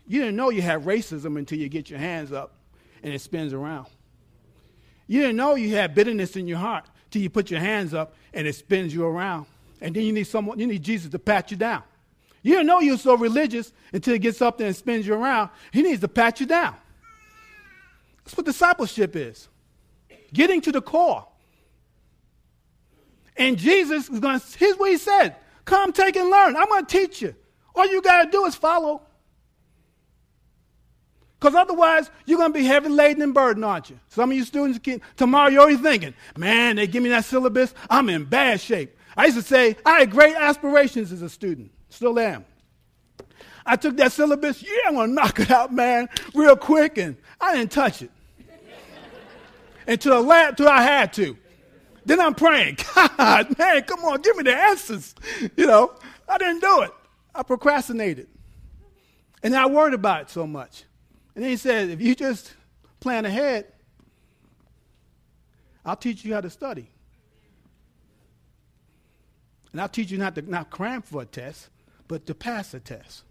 You 0.07 0.21
didn't 0.21 0.37
know 0.37 0.51
you 0.51 0.61
had 0.61 0.85
racism 0.85 1.39
until 1.39 1.59
you 1.59 1.71
get 1.71 1.89
your 1.89 1.99
hands 1.99 2.31
up 2.31 2.53
and 3.03 3.15
it 3.15 3.23
spins 3.23 3.55
around. 3.55 3.87
You 5.07 5.23
didn't 5.23 5.37
know 5.37 5.55
you 5.55 5.75
had 5.75 5.95
bitterness 5.95 6.37
in 6.37 6.47
your 6.47 6.59
heart 6.59 6.85
till 7.11 7.23
you 7.23 7.31
put 7.31 7.51
your 7.51 7.61
hands 7.61 7.95
up 7.95 8.15
and 8.35 8.47
it 8.47 8.55
spins 8.55 8.93
you 8.93 9.07
around. 9.07 9.47
And 9.81 9.97
then 9.97 10.03
you 10.03 10.13
need 10.13 10.25
someone, 10.25 10.59
you 10.59 10.67
need 10.67 10.83
Jesus 10.83 11.11
to 11.11 11.19
pat 11.19 11.51
you 11.51 11.57
down. 11.57 11.85
You 12.43 12.53
didn't 12.53 12.67
know 12.67 12.81
you're 12.81 12.99
so 12.99 13.17
religious 13.17 13.73
until 13.95 14.13
he 14.13 14.19
gets 14.19 14.43
up 14.43 14.59
there 14.59 14.67
and 14.67 14.77
spins 14.77 15.07
you 15.07 15.15
around. 15.15 15.49
He 15.73 15.81
needs 15.81 16.03
to 16.03 16.09
pat 16.09 16.39
you 16.39 16.45
down. 16.45 16.75
That's 18.25 18.37
what 18.37 18.45
discipleship 18.45 19.17
is 19.17 19.49
getting 20.33 20.61
to 20.63 20.73
the 20.73 20.81
core. 20.81 21.27
And 23.37 23.59
Jesus 23.59 24.09
is 24.09 24.21
going 24.21 24.41
to, 24.41 24.59
here's 24.59 24.77
what 24.77 24.91
he 24.91 24.97
said 24.97 25.37
Come, 25.65 25.93
take 25.93 26.17
and 26.17 26.31
learn. 26.31 26.57
I'm 26.57 26.69
going 26.69 26.87
to 26.87 26.99
teach 26.99 27.21
you. 27.21 27.35
All 27.75 27.87
you 27.87 28.01
got 28.01 28.25
to 28.25 28.31
do 28.31 28.47
is 28.47 28.55
follow. 28.55 29.03
Because 31.39 31.55
otherwise, 31.55 32.11
you're 32.25 32.39
going 32.39 32.53
to 32.53 32.59
be 32.59 32.65
heavy 32.65 32.89
laden 32.89 33.21
and 33.21 33.35
burdened, 33.35 33.65
aren't 33.65 33.91
you? 33.91 34.01
Some 34.09 34.31
of 34.31 34.37
you 34.37 34.45
students, 34.45 34.79
can, 34.79 35.03
tomorrow 35.17 35.51
you're 35.51 35.61
already 35.61 35.77
thinking, 35.77 36.15
man, 36.37 36.77
they 36.77 36.87
give 36.87 37.03
me 37.03 37.11
that 37.11 37.27
syllabus, 37.27 37.75
I'm 37.91 38.09
in 38.09 38.25
bad 38.25 38.61
shape. 38.61 38.97
I 39.17 39.27
used 39.27 39.37
to 39.37 39.43
say, 39.43 39.77
I 39.85 40.01
had 40.01 40.11
great 40.11 40.35
aspirations 40.35 41.13
as 41.13 41.21
a 41.21 41.29
student, 41.29 41.71
still 41.91 42.19
am. 42.19 42.47
I 43.67 43.77
took 43.77 43.99
that 43.99 44.13
syllabus, 44.13 44.63
yeah, 44.63 44.89
I'm 44.89 44.95
going 44.95 45.11
to 45.11 45.15
knock 45.15 45.39
it 45.41 45.51
out, 45.51 45.75
man, 45.75 46.09
real 46.35 46.57
quick, 46.57 46.97
and 46.97 47.17
I 47.39 47.55
didn't 47.55 47.73
touch 47.73 48.01
it 48.01 48.11
until 49.87 50.23
the 50.23 50.29
lab, 50.29 50.51
until 50.51 50.69
I 50.69 50.83
had 50.83 51.13
to. 51.15 51.37
Then 52.05 52.21
I'm 52.21 52.35
praying, 52.35 52.79
God, 52.95 53.59
man, 53.59 53.83
come 53.83 54.05
on, 54.05 54.23
give 54.23 54.37
me 54.37 54.45
the 54.45 54.57
answers. 54.57 55.15
You 55.57 55.67
know, 55.67 55.95
I 56.29 56.39
didn't 56.39 56.61
do 56.61 56.83
it. 56.83 56.93
I 57.35 57.43
procrastinated. 57.43 58.29
And 59.43 59.55
I 59.55 59.67
worried 59.67 59.95
about 59.95 60.23
it 60.23 60.31
so 60.31 60.47
much. 60.47 60.85
And 61.35 61.45
then 61.45 61.51
he 61.51 61.57
said, 61.57 61.91
if 61.91 62.01
you 62.01 62.15
just 62.15 62.55
plan 63.01 63.25
ahead, 63.25 63.67
I'll 65.85 65.97
teach 65.97 66.25
you 66.25 66.35
how 66.35 66.41
to 66.41 66.51
study. 66.51 66.91
And 69.73 69.81
I'll 69.81 69.89
teach 69.89 70.11
you 70.11 70.19
not 70.19 70.35
to 70.37 70.43
not 70.43 70.71
cram 70.71 71.03
for 71.03 71.23
a 71.23 71.27
test, 71.27 71.69
but 72.09 72.27
to 72.27 72.35
pass 72.35 72.73
a 72.73 72.81
test. 72.81 73.25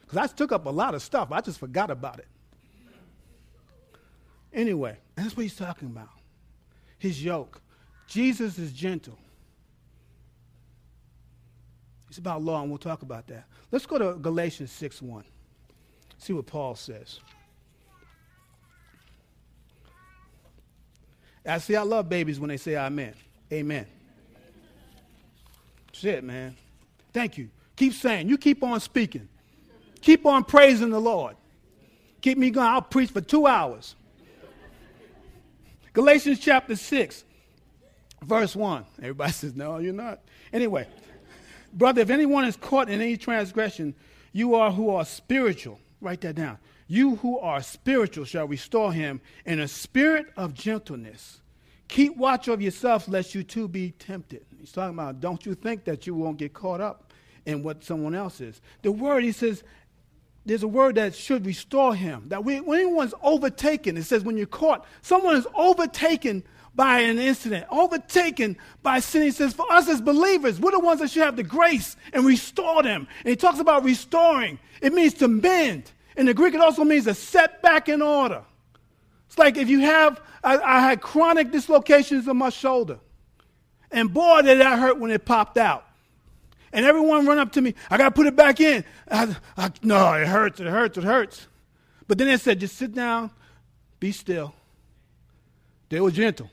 Because 0.00 0.18
I 0.18 0.26
took 0.26 0.52
up 0.52 0.66
a 0.66 0.70
lot 0.70 0.94
of 0.94 1.02
stuff. 1.02 1.30
I 1.32 1.40
just 1.40 1.58
forgot 1.58 1.90
about 1.90 2.18
it. 2.18 2.28
Anyway, 4.52 4.96
that's 5.14 5.36
what 5.36 5.44
he's 5.44 5.56
talking 5.56 5.88
about. 5.88 6.10
His 6.98 7.22
yoke. 7.24 7.60
Jesus 8.06 8.58
is 8.58 8.72
gentle. 8.72 9.18
It's 12.08 12.18
about 12.18 12.42
law, 12.42 12.60
and 12.60 12.70
we'll 12.70 12.78
talk 12.78 13.02
about 13.02 13.26
that. 13.28 13.44
Let's 13.70 13.86
go 13.86 13.96
to 13.96 14.18
Galatians 14.18 14.70
6 14.70 15.00
1. 15.00 15.24
See 16.18 16.32
what 16.34 16.46
Paul 16.46 16.74
says. 16.74 17.20
I 21.44 21.58
see, 21.58 21.74
I 21.74 21.82
love 21.82 22.08
babies 22.08 22.38
when 22.38 22.48
they 22.48 22.56
say 22.56 22.76
amen. 22.76 23.14
Amen. 23.52 23.86
That's 25.86 26.04
it, 26.04 26.24
man. 26.24 26.56
Thank 27.12 27.38
you. 27.38 27.48
Keep 27.76 27.94
saying. 27.94 28.28
You 28.28 28.38
keep 28.38 28.62
on 28.62 28.78
speaking. 28.80 29.28
Keep 30.00 30.26
on 30.26 30.44
praising 30.44 30.90
the 30.90 31.00
Lord. 31.00 31.36
Keep 32.20 32.38
me 32.38 32.50
going. 32.50 32.66
I'll 32.66 32.82
preach 32.82 33.10
for 33.10 33.20
two 33.20 33.46
hours. 33.46 33.96
Galatians 35.92 36.38
chapter 36.38 36.74
6, 36.74 37.24
verse 38.22 38.56
1. 38.56 38.84
Everybody 38.98 39.32
says, 39.32 39.54
No, 39.54 39.78
you're 39.78 39.92
not. 39.92 40.20
Anyway, 40.52 40.86
brother, 41.72 42.00
if 42.00 42.10
anyone 42.10 42.44
is 42.44 42.56
caught 42.56 42.88
in 42.88 43.00
any 43.00 43.16
transgression, 43.16 43.94
you 44.32 44.54
are 44.54 44.70
who 44.70 44.90
are 44.90 45.04
spiritual. 45.04 45.78
Write 46.00 46.22
that 46.22 46.36
down. 46.36 46.58
You 46.88 47.16
who 47.16 47.38
are 47.38 47.62
spiritual 47.62 48.24
shall 48.24 48.48
restore 48.48 48.92
him 48.92 49.20
in 49.44 49.60
a 49.60 49.68
spirit 49.68 50.26
of 50.36 50.54
gentleness. 50.54 51.40
Keep 51.88 52.16
watch 52.16 52.48
of 52.48 52.62
yourself, 52.62 53.06
lest 53.06 53.34
you 53.34 53.42
too 53.42 53.68
be 53.68 53.90
tempted. 53.92 54.44
He's 54.58 54.72
talking 54.72 54.94
about 54.94 55.20
don't 55.20 55.44
you 55.44 55.54
think 55.54 55.84
that 55.84 56.06
you 56.06 56.14
won't 56.14 56.38
get 56.38 56.54
caught 56.54 56.80
up 56.80 57.12
in 57.44 57.62
what 57.62 57.84
someone 57.84 58.14
else 58.14 58.40
is. 58.40 58.60
The 58.82 58.92
word, 58.92 59.24
he 59.24 59.32
says, 59.32 59.62
there's 60.44 60.62
a 60.62 60.68
word 60.68 60.96
that 60.96 61.14
should 61.14 61.46
restore 61.46 61.94
him. 61.94 62.24
That 62.28 62.44
when 62.44 62.64
anyone's 62.68 63.14
overtaken, 63.22 63.96
it 63.96 64.04
says 64.04 64.24
when 64.24 64.36
you're 64.36 64.46
caught, 64.46 64.84
someone 65.00 65.36
is 65.36 65.46
overtaken 65.54 66.42
by 66.74 67.00
an 67.00 67.18
incident, 67.18 67.66
overtaken 67.70 68.56
by 68.82 69.00
sin. 69.00 69.22
He 69.22 69.30
says, 69.30 69.52
for 69.52 69.70
us 69.70 69.88
as 69.88 70.00
believers, 70.00 70.58
we're 70.58 70.72
the 70.72 70.80
ones 70.80 71.00
that 71.00 71.10
should 71.10 71.22
have 71.22 71.36
the 71.36 71.42
grace 71.42 71.96
and 72.12 72.24
restore 72.24 72.82
them. 72.82 73.06
And 73.20 73.28
he 73.28 73.36
talks 73.36 73.60
about 73.60 73.84
restoring. 73.84 74.58
It 74.80 74.92
means 74.92 75.14
to 75.14 75.28
mend. 75.28 75.92
In 76.16 76.26
the 76.26 76.34
Greek, 76.34 76.54
it 76.54 76.60
also 76.60 76.84
means 76.84 77.04
to 77.04 77.14
set 77.14 77.62
back 77.62 77.88
in 77.88 78.02
order. 78.02 78.42
It's 79.28 79.38
like 79.38 79.56
if 79.56 79.68
you 79.68 79.80
have, 79.80 80.20
I, 80.42 80.58
I 80.58 80.80
had 80.80 81.00
chronic 81.00 81.52
dislocations 81.52 82.26
in 82.26 82.36
my 82.36 82.50
shoulder. 82.50 82.98
And 83.90 84.12
boy, 84.12 84.42
did 84.42 84.60
that 84.60 84.78
hurt 84.78 84.98
when 84.98 85.10
it 85.10 85.24
popped 85.24 85.58
out 85.58 85.86
and 86.72 86.86
everyone 86.86 87.26
run 87.26 87.38
up 87.38 87.52
to 87.52 87.60
me. 87.60 87.74
I 87.90 87.98
got 87.98 88.04
to 88.04 88.10
put 88.10 88.26
it 88.26 88.36
back 88.36 88.60
in. 88.60 88.84
I, 89.10 89.36
I, 89.56 89.70
no, 89.82 90.14
it 90.14 90.26
hurts, 90.26 90.60
it 90.60 90.66
hurts, 90.66 90.96
it 90.98 91.04
hurts. 91.04 91.46
But 92.08 92.18
then 92.18 92.28
they 92.28 92.36
said, 92.36 92.60
just 92.60 92.76
sit 92.76 92.94
down, 92.94 93.30
be 94.00 94.12
still. 94.12 94.54
They 95.88 96.00
were 96.00 96.10
gentle. 96.10 96.50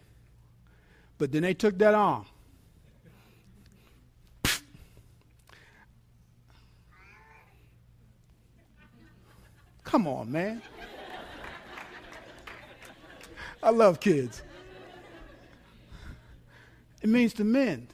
But 1.17 1.31
then 1.31 1.43
they 1.43 1.53
took 1.53 1.77
that 1.79 1.93
arm. 1.93 2.25
Come 9.83 10.07
on, 10.07 10.31
man. 10.31 10.61
I 13.63 13.71
love 13.71 13.99
kids. 13.99 14.43
It 17.01 17.09
means 17.09 17.33
to 17.35 17.43
mend 17.43 17.88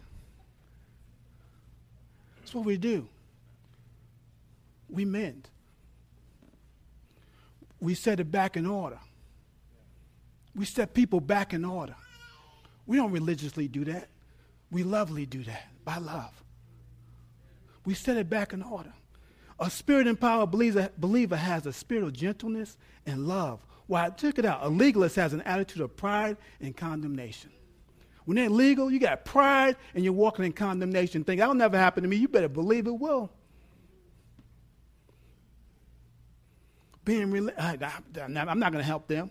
what 2.55 2.65
we 2.65 2.77
do. 2.77 3.07
We 4.89 5.05
mend. 5.05 5.49
We 7.79 7.93
set 7.93 8.19
it 8.19 8.31
back 8.31 8.55
in 8.57 8.65
order. 8.65 8.99
We 10.55 10.65
set 10.65 10.93
people 10.93 11.19
back 11.19 11.53
in 11.53 11.65
order. 11.65 11.95
We 12.87 12.97
don't 12.97 13.11
religiously 13.11 13.67
do 13.67 13.83
that. 13.85 14.07
We 14.71 14.83
lovely 14.83 15.25
do 15.25 15.43
that 15.43 15.67
by 15.83 15.97
love. 15.97 16.43
We 17.85 17.93
set 17.93 18.17
it 18.17 18.29
back 18.29 18.53
in 18.53 18.63
order. 18.63 18.93
A 19.59 19.69
spirit 19.69 20.07
empowered 20.07 20.51
believer, 20.51 20.89
believer 20.97 21.35
has 21.35 21.65
a 21.65 21.73
spirit 21.73 22.03
of 22.03 22.13
gentleness 22.13 22.77
and 23.05 23.27
love. 23.27 23.59
Why, 23.87 24.09
check 24.09 24.39
it 24.39 24.45
out. 24.45 24.63
A 24.63 24.69
legalist 24.69 25.15
has 25.17 25.33
an 25.33 25.41
attitude 25.41 25.81
of 25.81 25.95
pride 25.95 26.37
and 26.59 26.75
condemnation. 26.75 27.51
When 28.25 28.35
they're 28.35 28.49
legal, 28.49 28.91
you 28.91 28.99
got 28.99 29.23
pride 29.23 29.75
and 29.93 30.03
you're 30.03 30.13
walking 30.13 30.45
in 30.45 30.51
condemnation. 30.51 31.23
Think, 31.23 31.39
that'll 31.39 31.55
never 31.55 31.77
happen 31.77 32.03
to 32.03 32.09
me. 32.09 32.17
You 32.17 32.27
better 32.27 32.49
believe 32.49 32.87
it 32.87 32.99
will. 32.99 33.29
Being 37.03 37.29
real, 37.29 37.51
I'm 37.57 37.79
not 37.79 38.71
going 38.71 38.73
to 38.73 38.83
help 38.83 39.07
them. 39.07 39.29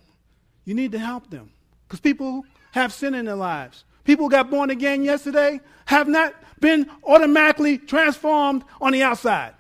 You 0.64 0.74
need 0.74 0.92
to 0.92 0.98
help 0.98 1.28
them. 1.28 1.50
Because 1.86 2.00
people 2.00 2.44
have 2.72 2.92
sin 2.92 3.14
in 3.14 3.24
their 3.24 3.34
lives. 3.34 3.84
People 4.04 4.28
got 4.28 4.48
born 4.50 4.70
again 4.70 5.02
yesterday 5.02 5.60
have 5.86 6.06
not 6.06 6.34
been 6.60 6.88
automatically 7.04 7.78
transformed 7.78 8.62
on 8.80 8.92
the 8.92 9.02
outside. 9.02 9.54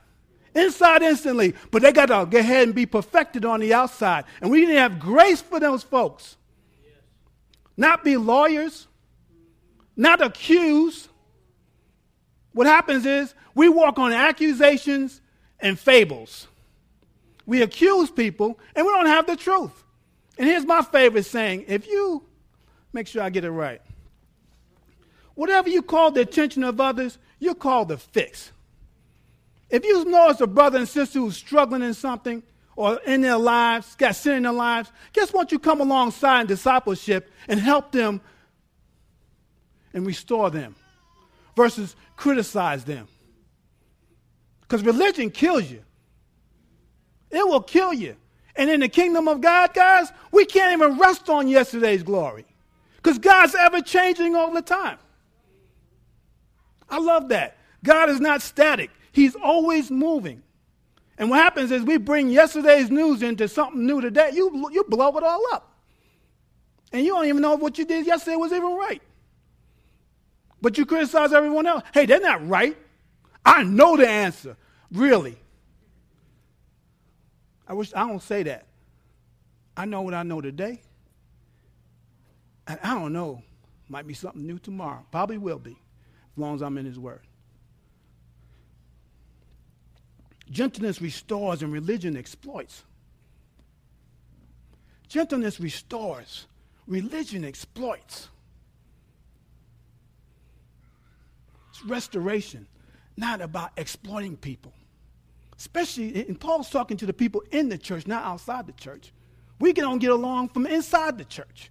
Inside 0.54 1.02
instantly, 1.02 1.54
but 1.72 1.82
they 1.82 1.90
got 1.90 2.06
to 2.06 2.26
go 2.30 2.38
ahead 2.38 2.68
and 2.68 2.74
be 2.74 2.86
perfected 2.86 3.44
on 3.44 3.58
the 3.58 3.74
outside. 3.74 4.24
And 4.40 4.50
we 4.50 4.60
need 4.60 4.72
to 4.72 4.78
have 4.78 5.00
grace 5.00 5.40
for 5.40 5.58
those 5.58 5.82
folks. 5.82 6.36
Not 7.76 8.04
be 8.04 8.16
lawyers, 8.16 8.86
not 9.96 10.20
accuse. 10.20 11.08
What 12.52 12.66
happens 12.66 13.06
is 13.06 13.34
we 13.54 13.68
walk 13.68 13.98
on 13.98 14.12
accusations 14.12 15.20
and 15.60 15.78
fables. 15.78 16.46
We 17.46 17.62
accuse 17.62 18.10
people 18.10 18.58
and 18.74 18.86
we 18.86 18.92
don't 18.92 19.06
have 19.06 19.26
the 19.26 19.36
truth. 19.36 19.84
And 20.38 20.48
here's 20.48 20.64
my 20.64 20.82
favorite 20.82 21.24
saying 21.24 21.64
if 21.68 21.86
you, 21.86 22.22
make 22.92 23.06
sure 23.06 23.22
I 23.22 23.30
get 23.30 23.44
it 23.44 23.50
right, 23.50 23.80
whatever 25.34 25.68
you 25.68 25.82
call 25.82 26.10
the 26.10 26.20
attention 26.20 26.64
of 26.64 26.80
others, 26.80 27.18
you're 27.38 27.54
called 27.54 27.88
to 27.88 27.98
fix. 27.98 28.50
If 29.70 29.84
you 29.84 30.04
know 30.04 30.30
it's 30.30 30.40
a 30.40 30.46
brother 30.46 30.78
and 30.78 30.88
sister 30.88 31.18
who's 31.18 31.36
struggling 31.36 31.82
in 31.82 31.94
something 31.94 32.42
or 32.76 33.00
in 33.06 33.20
their 33.20 33.38
lives, 33.38 33.94
got 33.96 34.16
sin 34.16 34.36
in 34.36 34.42
their 34.44 34.52
lives, 34.52 34.90
guess 35.12 35.32
what? 35.32 35.52
You 35.52 35.58
come 35.58 35.80
alongside 35.80 36.42
in 36.42 36.46
discipleship 36.46 37.30
and 37.48 37.60
help 37.60 37.92
them 37.92 38.20
and 39.94 40.04
restore 40.06 40.50
them 40.50 40.74
versus 41.56 41.96
criticize 42.16 42.84
them. 42.84 43.08
Because 44.62 44.82
religion 44.82 45.30
kills 45.30 45.70
you. 45.70 45.82
It 47.30 47.46
will 47.46 47.62
kill 47.62 47.92
you. 47.92 48.16
And 48.56 48.70
in 48.70 48.80
the 48.80 48.88
kingdom 48.88 49.28
of 49.28 49.40
God, 49.40 49.72
guys, 49.74 50.12
we 50.30 50.44
can't 50.44 50.72
even 50.72 50.98
rest 50.98 51.28
on 51.28 51.48
yesterday's 51.48 52.02
glory. 52.02 52.44
Because 52.96 53.18
God's 53.18 53.54
ever 53.54 53.80
changing 53.80 54.36
all 54.36 54.52
the 54.52 54.62
time. 54.62 54.98
I 56.88 56.98
love 56.98 57.28
that. 57.30 57.56
God 57.82 58.10
is 58.10 58.20
not 58.20 58.42
static, 58.42 58.90
He's 59.12 59.34
always 59.36 59.90
moving. 59.90 60.42
And 61.16 61.30
what 61.30 61.38
happens 61.38 61.70
is 61.70 61.84
we 61.84 61.96
bring 61.96 62.28
yesterday's 62.28 62.90
news 62.90 63.22
into 63.22 63.46
something 63.46 63.86
new 63.86 64.00
today. 64.00 64.30
You, 64.32 64.68
you 64.72 64.82
blow 64.88 65.16
it 65.16 65.22
all 65.22 65.42
up. 65.52 65.72
And 66.92 67.04
you 67.04 67.12
don't 67.12 67.26
even 67.26 67.40
know 67.40 67.54
what 67.54 67.78
you 67.78 67.84
did 67.84 68.04
yesterday 68.04 68.34
was 68.34 68.52
even 68.52 68.74
right. 68.74 69.00
But 70.64 70.78
you 70.78 70.86
criticize 70.86 71.34
everyone 71.34 71.66
else. 71.66 71.82
Hey, 71.92 72.06
they're 72.06 72.22
not 72.22 72.48
right. 72.48 72.74
I 73.44 73.64
know 73.64 73.98
the 73.98 74.08
answer. 74.08 74.56
Really. 74.90 75.36
I 77.68 77.74
wish 77.74 77.92
I 77.94 78.08
don't 78.08 78.22
say 78.22 78.44
that. 78.44 78.66
I 79.76 79.84
know 79.84 80.00
what 80.00 80.14
I 80.14 80.22
know 80.22 80.40
today. 80.40 80.80
And 82.66 82.80
I 82.82 82.94
don't 82.94 83.12
know. 83.12 83.42
Might 83.90 84.06
be 84.06 84.14
something 84.14 84.46
new 84.46 84.58
tomorrow. 84.58 85.04
Probably 85.10 85.36
will 85.36 85.58
be, 85.58 85.72
as 85.72 86.38
long 86.38 86.54
as 86.54 86.62
I'm 86.62 86.78
in 86.78 86.86
His 86.86 86.98
Word. 86.98 87.20
Gentleness 90.50 90.98
restores 91.02 91.62
and 91.62 91.74
religion 91.74 92.16
exploits. 92.16 92.84
Gentleness 95.08 95.60
restores, 95.60 96.46
religion 96.86 97.44
exploits. 97.44 98.30
Restoration, 101.86 102.66
not 103.16 103.40
about 103.40 103.72
exploiting 103.76 104.36
people. 104.36 104.72
Especially, 105.56 106.26
and 106.26 106.38
Paul's 106.38 106.68
talking 106.68 106.96
to 106.96 107.06
the 107.06 107.12
people 107.12 107.42
in 107.50 107.68
the 107.68 107.78
church, 107.78 108.06
not 108.06 108.24
outside 108.24 108.66
the 108.66 108.72
church. 108.72 109.12
We 109.60 109.72
don't 109.72 109.98
get 109.98 110.10
along 110.10 110.48
from 110.48 110.66
inside 110.66 111.16
the 111.16 111.24
church. 111.24 111.70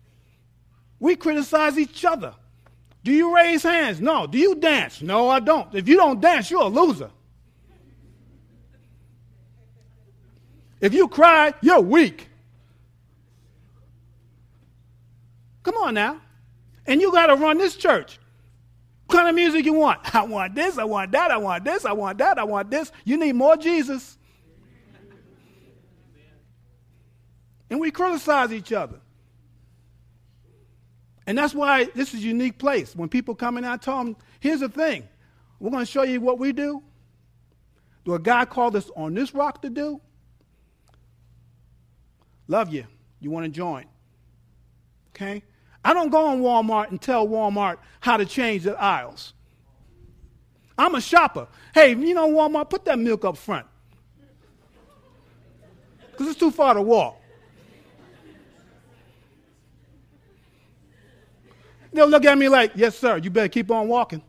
We 1.00 1.16
criticize 1.16 1.78
each 1.78 2.06
other. 2.06 2.34
Do 3.04 3.12
you 3.12 3.36
raise 3.36 3.64
hands? 3.64 4.00
No. 4.00 4.26
Do 4.26 4.38
you 4.38 4.56
dance? 4.56 5.02
No, 5.02 5.28
I 5.30 5.42
don't. 5.42 5.74
If 5.76 5.88
you 5.90 5.98
don't 5.98 6.22
dance, 6.22 6.50
you're 6.50 6.62
a 6.62 6.68
loser. 6.68 7.12
If 10.80 10.94
you 10.94 11.08
cry, 11.08 11.54
you're 11.62 11.82
weak. 11.82 12.30
Come 15.64 15.76
on 15.78 15.94
now. 15.94 16.22
And 16.86 17.02
you 17.02 17.12
got 17.12 17.28
to 17.28 17.36
run 17.36 17.58
this 17.58 17.76
church. 17.76 18.20
Kind 19.14 19.30
of 19.30 19.36
music 19.36 19.64
you 19.64 19.74
want? 19.74 20.16
I 20.16 20.24
want 20.24 20.56
this, 20.56 20.80
I 20.80 20.86
want 20.86 21.12
that, 21.12 21.30
I 21.30 21.38
want 21.38 21.64
this, 21.64 21.86
I 21.86 21.92
want 21.92 22.18
that, 22.18 22.40
I 22.40 22.46
want 22.46 22.72
this. 22.72 22.92
You 23.06 23.16
need 23.16 23.34
more 23.34 23.56
Jesus. 23.56 24.18
And 27.70 27.80
we 27.80 27.92
criticize 27.92 28.52
each 28.52 28.74
other. 28.74 29.00
And 31.28 31.38
that's 31.38 31.54
why 31.54 31.84
this 31.94 32.16
is 32.16 32.22
a 32.22 32.24
unique 32.24 32.58
place. 32.58 32.96
When 32.96 33.08
people 33.08 33.36
come 33.36 33.60
in, 33.60 33.66
I 33.66 33.78
tell 33.78 34.04
them, 34.04 34.16
here's 34.40 34.62
the 34.62 34.70
thing. 34.70 35.08
We're 35.60 35.70
going 35.70 35.86
to 35.86 35.92
show 35.92 36.02
you 36.02 36.20
what 36.20 36.40
we 36.40 36.52
do. 36.52 36.82
do. 38.04 38.14
What 38.14 38.24
God 38.24 38.50
called 38.50 38.76
us 38.76 38.90
on 38.96 39.14
this 39.14 39.36
rock 39.36 39.62
to 39.62 39.70
do. 39.70 40.02
Love 42.48 42.74
you. 42.74 42.88
You 43.20 43.30
want 43.30 43.46
to 43.46 43.52
join. 43.52 43.86
Okay? 45.10 45.44
I 45.86 45.94
don't 45.94 46.10
go 46.10 46.32
in 46.32 46.42
Walmart 46.42 46.92
and 46.92 47.02
tell 47.02 47.28
Walmart 47.28 47.78
how 48.00 48.18
to 48.18 48.26
change 48.26 48.64
the 48.64 48.80
aisles. 48.80 49.34
I'm 50.78 50.96
a 50.96 51.02
shopper. 51.02 51.48
Hey, 51.74 51.90
you 51.90 52.14
know, 52.14 52.30
Walmart, 52.30 52.70
put 52.70 52.86
that 52.86 52.98
milk 52.98 53.26
up 53.26 53.38
front. 53.38 53.68
Because 56.12 56.28
it's 56.28 56.40
too 56.40 56.52
far 56.52 56.74
to 56.74 56.82
walk. 56.82 57.20
They'll 61.92 62.08
look 62.08 62.26
at 62.26 62.38
me 62.38 62.50
like, 62.50 62.72
yes, 62.76 62.98
sir, 62.98 63.18
you 63.18 63.30
better 63.30 63.48
keep 63.48 63.70
on 63.70 63.88
walking. 63.88 64.22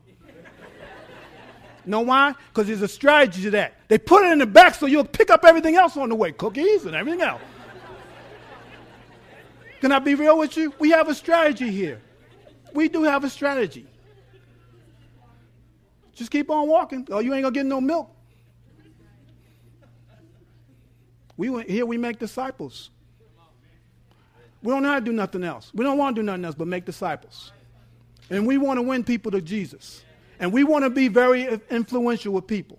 know 1.86 2.00
why? 2.00 2.34
Because 2.48 2.66
there's 2.66 2.82
a 2.82 2.88
strategy 2.88 3.42
to 3.42 3.50
that. 3.52 3.74
They 3.88 3.98
put 3.98 4.24
it 4.24 4.32
in 4.32 4.38
the 4.38 4.46
back 4.46 4.74
so 4.74 4.86
you'll 4.86 5.04
pick 5.04 5.30
up 5.30 5.44
everything 5.44 5.76
else 5.76 5.96
on 5.96 6.08
the 6.10 6.14
way 6.14 6.32
cookies 6.32 6.84
and 6.84 6.94
everything 6.94 7.22
else. 7.22 7.40
Can 9.84 9.92
I 9.92 9.98
be 9.98 10.14
real 10.14 10.38
with 10.38 10.56
you? 10.56 10.72
We 10.78 10.92
have 10.92 11.10
a 11.10 11.14
strategy 11.14 11.70
here. 11.70 12.00
We 12.72 12.88
do 12.88 13.02
have 13.02 13.22
a 13.22 13.28
strategy. 13.28 13.86
Just 16.14 16.30
keep 16.30 16.48
on 16.48 16.68
walking. 16.68 17.06
Oh, 17.10 17.18
you 17.18 17.34
ain't 17.34 17.42
gonna 17.42 17.52
get 17.52 17.66
no 17.66 17.82
milk. 17.82 18.10
We 21.36 21.50
went, 21.50 21.68
here 21.68 21.84
we 21.84 21.98
make 21.98 22.18
disciples. 22.18 22.88
We 24.62 24.72
don't 24.72 24.82
know 24.82 24.88
how 24.88 25.00
to 25.00 25.04
do 25.04 25.12
nothing 25.12 25.44
else. 25.44 25.70
We 25.74 25.84
don't 25.84 25.98
want 25.98 26.16
to 26.16 26.22
do 26.22 26.24
nothing 26.24 26.46
else 26.46 26.54
but 26.54 26.66
make 26.66 26.86
disciples. 26.86 27.52
And 28.30 28.46
we 28.46 28.56
want 28.56 28.78
to 28.78 28.82
win 28.82 29.04
people 29.04 29.32
to 29.32 29.42
Jesus. 29.42 30.02
And 30.40 30.50
we 30.50 30.64
want 30.64 30.84
to 30.84 30.90
be 30.90 31.08
very 31.08 31.60
influential 31.68 32.32
with 32.32 32.46
people. 32.46 32.78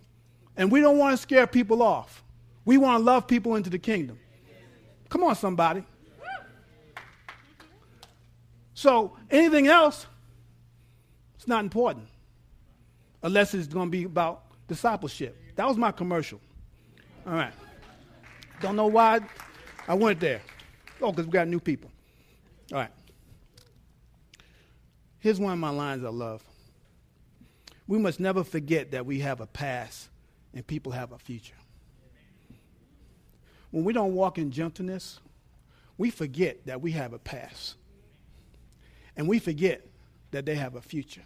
And 0.57 0.71
we 0.71 0.81
don't 0.81 0.97
want 0.97 1.15
to 1.15 1.17
scare 1.21 1.45
people 1.45 1.83
off. 1.83 2.23
We 2.65 2.79
want 2.79 2.99
to 2.99 3.03
love 3.03 3.27
people 3.27 3.57
into 3.57 3.69
the 3.69 3.77
kingdom. 3.77 4.17
Come 5.09 5.23
on, 5.23 5.35
somebody. 5.35 5.85
So 8.75 9.15
anything 9.31 9.67
else, 9.67 10.05
it's 11.35 11.47
not 11.47 11.63
important 11.63 12.07
unless 13.23 13.53
it's 13.53 13.67
going 13.67 13.88
to 13.88 13.91
be 13.91 14.03
about 14.03 14.43
discipleship. 14.67 15.35
That 15.55 15.65
was 15.65 15.77
my 15.77 15.91
commercial. 15.91 16.41
All 17.25 17.33
right. 17.33 17.53
Don't 18.61 18.75
know 18.75 18.88
why 18.88 19.21
I 19.88 19.93
went 19.93 20.19
there. 20.19 20.41
Oh, 21.01 21.11
because 21.11 21.25
we 21.25 21.31
got 21.31 21.47
new 21.47 21.59
people. 21.59 21.89
All 22.73 22.79
right. 22.79 22.91
Here's 25.19 25.39
one 25.39 25.53
of 25.53 25.59
my 25.59 25.69
lines 25.69 26.03
I 26.03 26.09
love. 26.09 26.43
We 27.88 27.97
must 27.97 28.19
never 28.19 28.43
forget 28.43 28.91
that 28.91 29.05
we 29.05 29.19
have 29.19 29.39
a 29.39 29.47
past 29.47 30.09
and 30.53 30.67
people 30.67 30.91
have 30.91 31.13
a 31.13 31.17
future. 31.17 31.55
When 33.71 33.85
we 33.85 33.93
don't 33.93 34.13
walk 34.13 34.38
in 34.38 34.51
gentleness, 34.51 35.19
we 35.97 36.09
forget 36.09 36.65
that 36.65 36.81
we 36.81 36.91
have 36.91 37.13
a 37.13 37.19
past 37.19 37.75
and 39.17 39.28
we 39.28 39.39
forget 39.39 39.86
that 40.32 40.45
they 40.45 40.56
have 40.56 40.75
a 40.75 40.82
future. 40.82 41.23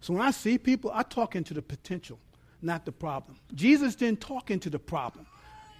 So 0.00 0.12
when 0.14 0.22
I 0.22 0.30
see 0.30 0.58
people, 0.58 0.90
I 0.92 1.02
talk 1.02 1.36
into 1.36 1.54
the 1.54 1.62
potential, 1.62 2.18
not 2.60 2.84
the 2.84 2.92
problem. 2.92 3.38
Jesus 3.54 3.94
didn't 3.94 4.20
talk 4.20 4.50
into 4.50 4.68
the 4.68 4.78
problem. 4.78 5.26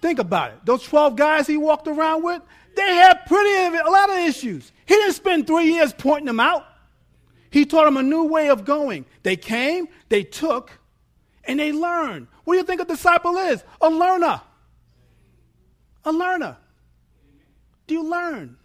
Think 0.01 0.19
about 0.19 0.51
it. 0.51 0.65
Those 0.65 0.83
12 0.83 1.15
guys 1.15 1.47
he 1.47 1.57
walked 1.57 1.87
around 1.87 2.23
with, 2.23 2.41
they 2.75 2.95
had 2.95 3.25
pretty 3.25 3.77
a 3.77 3.89
lot 3.89 4.09
of 4.09 4.17
issues. 4.17 4.71
He 4.85 4.95
didn't 4.95 5.13
spend 5.13 5.47
three 5.47 5.73
years 5.73 5.93
pointing 5.93 6.25
them 6.25 6.39
out. 6.39 6.65
He 7.51 7.65
taught 7.65 7.85
them 7.85 7.97
a 7.97 8.03
new 8.03 8.25
way 8.25 8.49
of 8.49 8.65
going. 8.65 9.05
They 9.21 9.35
came, 9.35 9.87
they 10.09 10.23
took, 10.23 10.71
and 11.45 11.59
they 11.59 11.71
learned. 11.71 12.27
What 12.43 12.55
do 12.55 12.57
you 12.57 12.65
think 12.65 12.81
a 12.81 12.85
disciple 12.85 13.37
is? 13.37 13.63
A 13.79 13.89
learner. 13.89 14.41
A 16.05 16.11
learner. 16.11 16.57
Do 17.87 17.93
you 17.93 18.09
learn 18.09 18.57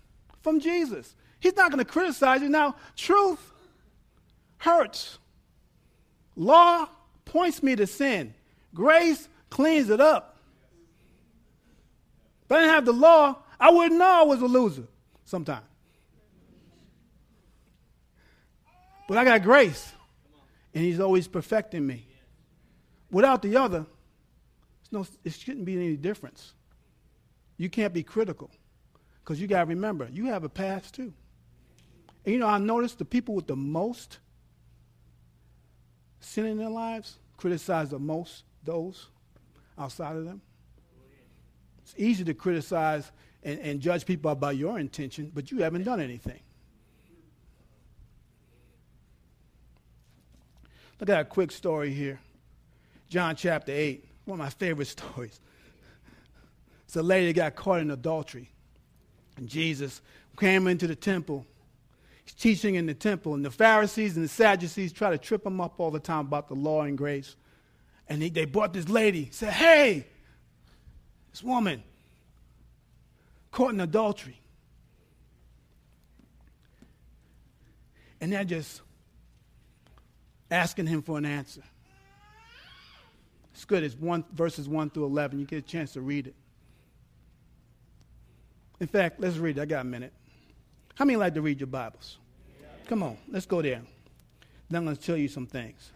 from 0.42 0.61
Jesus? 0.61 1.14
He's 1.40 1.57
not 1.57 1.70
going 1.70 1.85
to 1.85 1.90
criticize 1.90 2.42
you. 2.42 2.48
Now, 2.48 2.77
truth 2.96 3.53
hurts. 4.59 5.18
Law 6.37 6.88
points 7.24 7.62
me 7.62 7.77
to 7.77 7.87
sin. 7.87 8.35
Grace 8.74 9.29
cleans 9.51 9.90
it 9.90 10.01
up. 10.01 10.37
If 12.44 12.53
I 12.53 12.61
didn't 12.61 12.70
have 12.70 12.85
the 12.85 12.92
law, 12.92 13.37
I 13.61 13.70
wouldn't 13.70 13.98
know 13.98 14.07
I 14.07 14.22
was 14.22 14.40
a 14.40 14.46
loser 14.46 14.85
sometimes. 15.24 15.64
But 19.09 19.18
I 19.18 19.24
got 19.24 19.42
grace, 19.42 19.92
and 20.74 20.85
He's 20.85 21.01
always 21.01 21.27
perfecting 21.27 21.87
me. 21.87 22.07
Without 23.11 23.42
the 23.42 23.57
other, 23.57 23.87
no, 24.90 25.07
it 25.24 25.33
shouldn't 25.33 25.64
be 25.64 25.77
any 25.77 25.96
difference. 25.96 26.53
You 27.57 27.70
can't 27.70 27.92
be 27.92 28.03
critical 28.03 28.51
because 29.22 29.40
you 29.40 29.46
got 29.46 29.61
to 29.61 29.66
remember, 29.66 30.09
you 30.12 30.27
have 30.27 30.44
a 30.44 30.48
past 30.48 30.94
too. 30.94 31.12
And 32.24 32.35
you 32.35 32.40
know, 32.40 32.46
I 32.46 32.59
noticed 32.59 32.98
the 32.98 33.04
people 33.04 33.35
with 33.35 33.46
the 33.46 33.57
most 33.57 34.18
sin 36.20 36.46
in 36.46 36.59
their 36.59 36.68
lives 36.68 37.18
criticize 37.37 37.90
the 37.90 37.98
most 37.98 38.44
those 38.64 39.09
outside 39.78 40.16
of 40.16 40.24
them. 40.24 40.40
It's 41.83 41.94
easy 41.96 42.24
to 42.24 42.35
criticize 42.35 43.11
and, 43.42 43.59
and 43.61 43.81
judge 43.81 44.04
people 44.04 44.35
by 44.35 44.52
your 44.52 44.78
intention, 44.78 45.31
but 45.35 45.50
you 45.50 45.62
haven't 45.62 45.85
done 45.85 46.00
anything. 46.00 46.40
Look 51.00 51.09
at 51.09 51.20
a 51.20 51.24
quick 51.24 51.52
story 51.52 51.92
here. 51.92 52.18
John 53.09 53.37
chapter 53.37 53.72
8, 53.72 54.04
one 54.24 54.40
of 54.40 54.44
my 54.44 54.50
favorite 54.50 54.87
stories. 54.88 55.40
It's 56.85 56.96
a 56.96 57.02
lady 57.02 57.28
that 57.28 57.37
got 57.37 57.54
caught 57.54 57.81
in 57.81 57.90
adultery. 57.90 58.50
And 59.37 59.48
Jesus 59.48 60.02
came 60.38 60.66
into 60.66 60.87
the 60.87 60.96
temple. 60.96 61.46
Teaching 62.36 62.74
in 62.74 62.86
the 62.86 62.94
temple. 62.94 63.34
And 63.34 63.44
the 63.44 63.50
Pharisees 63.50 64.16
and 64.16 64.24
the 64.24 64.28
Sadducees 64.28 64.92
try 64.92 65.10
to 65.10 65.18
trip 65.18 65.44
him 65.46 65.60
up 65.60 65.78
all 65.78 65.90
the 65.90 66.00
time 66.00 66.26
about 66.26 66.48
the 66.48 66.54
law 66.54 66.82
and 66.82 66.96
grace. 66.96 67.36
And 68.08 68.22
he, 68.22 68.30
they 68.30 68.44
brought 68.44 68.72
this 68.72 68.88
lady, 68.88 69.28
said, 69.32 69.52
Hey, 69.52 70.06
this 71.30 71.42
woman 71.42 71.82
caught 73.50 73.72
in 73.72 73.80
adultery. 73.80 74.40
And 78.20 78.32
they're 78.32 78.44
just 78.44 78.82
asking 80.50 80.86
him 80.86 81.02
for 81.02 81.18
an 81.18 81.24
answer. 81.24 81.62
It's 83.52 83.64
good. 83.64 83.82
It's 83.82 83.96
one, 83.96 84.24
verses 84.32 84.68
1 84.68 84.90
through 84.90 85.06
11. 85.06 85.38
You 85.38 85.46
get 85.46 85.58
a 85.58 85.62
chance 85.62 85.92
to 85.92 86.00
read 86.00 86.28
it. 86.28 86.34
In 88.80 88.86
fact, 88.86 89.20
let's 89.20 89.36
read 89.36 89.58
it. 89.58 89.60
I 89.60 89.64
got 89.64 89.80
a 89.80 89.84
minute. 89.84 90.12
How 90.98 91.04
many 91.04 91.16
like 91.16 91.34
to 91.34 91.42
read 91.42 91.61
your 91.61 91.68
Bibles? 91.68 92.18
Come 92.88 93.04
on, 93.04 93.16
let's 93.28 93.46
go 93.46 93.62
there. 93.62 93.82
Then 94.68 94.78
I'm 94.78 94.84
going 94.84 94.96
to 94.96 95.00
tell 95.00 95.16
you 95.16 95.28
some 95.28 95.46
things. 95.46 95.92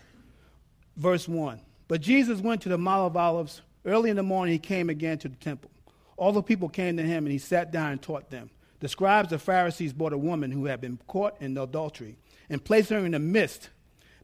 Verse 0.96 1.26
1. 1.26 1.60
But 1.88 2.00
Jesus 2.00 2.38
went 2.38 2.62
to 2.62 2.68
the 2.68 2.78
Mount 2.78 3.10
of 3.10 3.16
Olives. 3.16 3.62
Early 3.84 4.10
in 4.10 4.16
the 4.16 4.22
morning, 4.22 4.52
he 4.52 4.60
came 4.60 4.88
again 4.88 5.18
to 5.18 5.28
the 5.28 5.34
temple. 5.34 5.72
All 6.16 6.30
the 6.30 6.40
people 6.40 6.68
came 6.68 6.96
to 6.98 7.02
him, 7.02 7.26
and 7.26 7.32
he 7.32 7.38
sat 7.38 7.72
down 7.72 7.90
and 7.90 8.00
taught 8.00 8.30
them. 8.30 8.48
The 8.78 8.86
scribes 8.86 9.32
and 9.32 9.42
Pharisees 9.42 9.92
brought 9.92 10.12
a 10.12 10.18
woman 10.18 10.52
who 10.52 10.66
had 10.66 10.80
been 10.80 11.00
caught 11.08 11.34
in 11.42 11.58
adultery 11.58 12.16
and 12.48 12.64
placed 12.64 12.90
her 12.90 12.98
in 12.98 13.10
the 13.10 13.18
midst 13.18 13.70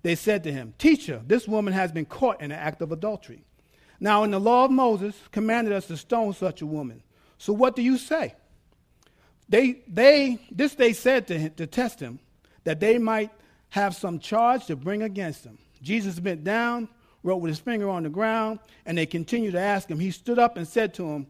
they 0.05 0.15
said 0.15 0.45
to 0.45 0.53
him, 0.53 0.75
Teacher, 0.79 1.21
this 1.27 1.49
woman 1.49 1.73
has 1.73 1.91
been 1.91 2.07
caught 2.07 2.41
in 2.41 2.53
an 2.53 2.59
act 2.59 2.83
of 2.83 2.93
adultery. 2.93 3.43
Now, 3.99 4.23
in 4.23 4.31
the 4.31 4.39
law 4.39 4.67
of 4.67 4.71
Moses, 4.71 5.17
commanded 5.33 5.73
us 5.73 5.89
to 5.89 5.97
stone 5.97 6.35
such 6.35 6.63
a 6.63 6.67
woman. 6.67 7.03
So 7.37 7.53
what 7.53 7.75
do 7.75 7.83
you 7.83 7.99
say? 7.99 8.37
They, 9.49 9.83
they, 9.89 10.39
this 10.51 10.75
they 10.75 10.93
said 10.93 11.27
to, 11.29 11.39
him, 11.39 11.53
to 11.57 11.67
test 11.67 12.01
him, 12.01 12.19
that 12.65 12.81
they 12.81 12.99
might 12.99 13.31
have 13.71 13.95
some 13.95 14.19
charge 14.19 14.67
to 14.67 14.77
bring 14.77 15.03
against 15.03 15.45
him. 15.45 15.59
Jesus 15.83 16.19
bent 16.19 16.45
down, 16.45 16.89
wrote 17.23 17.37
with 17.37 17.51
his 17.51 17.59
finger 17.59 17.89
on 17.89 18.03
the 18.03 18.09
ground, 18.09 18.59
and 18.85 18.99
they 18.99 19.07
continued 19.07 19.53
to 19.53 19.61
ask 19.61 19.89
him. 19.89 19.99
He 19.99 20.11
stood 20.11 20.39
up 20.39 20.57
and 20.57 20.67
said 20.67 20.95
to 20.95 21.09
him, 21.09 21.27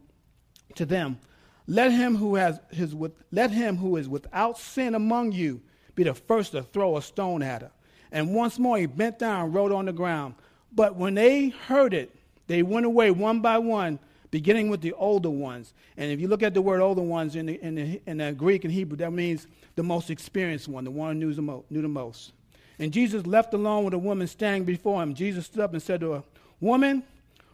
to 0.75 0.85
them, 0.85 1.19
let 1.67 1.91
him 1.91 2.15
who 2.15 2.35
has 2.35 2.59
his 2.71 2.95
let 3.31 3.51
him 3.51 3.77
who 3.77 3.95
is 3.97 4.09
without 4.09 4.57
sin 4.57 4.95
among 4.95 5.31
you 5.33 5.61
be 5.93 6.03
the 6.03 6.15
first 6.15 6.53
to 6.53 6.63
throw 6.63 6.97
a 6.97 7.01
stone 7.01 7.43
at 7.43 7.61
her. 7.61 7.71
And 8.11 8.33
once 8.33 8.57
more 8.57 8.77
he 8.77 8.87
bent 8.87 9.19
down 9.19 9.45
and 9.45 9.53
wrote 9.53 9.71
on 9.71 9.85
the 9.85 9.93
ground. 9.93 10.33
But 10.71 10.95
when 10.95 11.13
they 11.13 11.49
heard 11.49 11.93
it, 11.93 12.15
they 12.47 12.63
went 12.63 12.87
away 12.87 13.11
one 13.11 13.41
by 13.41 13.59
one, 13.59 13.99
beginning 14.31 14.69
with 14.69 14.81
the 14.81 14.93
older 14.93 15.29
ones. 15.29 15.73
And 15.97 16.11
if 16.11 16.19
you 16.19 16.27
look 16.27 16.43
at 16.43 16.53
the 16.53 16.61
word 16.61 16.81
older 16.81 17.01
ones 17.01 17.35
in 17.35 17.47
the, 17.47 17.61
in 17.61 17.75
the, 17.75 18.01
in 18.05 18.17
the 18.17 18.31
Greek 18.31 18.63
and 18.63 18.73
Hebrew, 18.73 18.97
that 18.97 19.11
means 19.11 19.47
the 19.75 19.83
most 19.83 20.09
experienced 20.09 20.67
one, 20.67 20.83
the 20.83 20.91
one 20.91 21.13
who 21.13 21.19
knew 21.19 21.33
the, 21.33 21.41
mo- 21.41 21.65
knew 21.69 21.81
the 21.81 21.87
most. 21.87 22.33
And 22.77 22.93
Jesus 22.93 23.25
left 23.25 23.53
alone 23.53 23.83
with 23.83 23.93
a 23.93 23.99
woman 23.99 24.27
standing 24.27 24.63
before 24.63 25.01
him. 25.03 25.13
Jesus 25.13 25.45
stood 25.45 25.61
up 25.61 25.73
and 25.73 25.81
said 25.81 25.99
to 26.01 26.11
her, 26.11 26.23
Woman, 26.61 27.03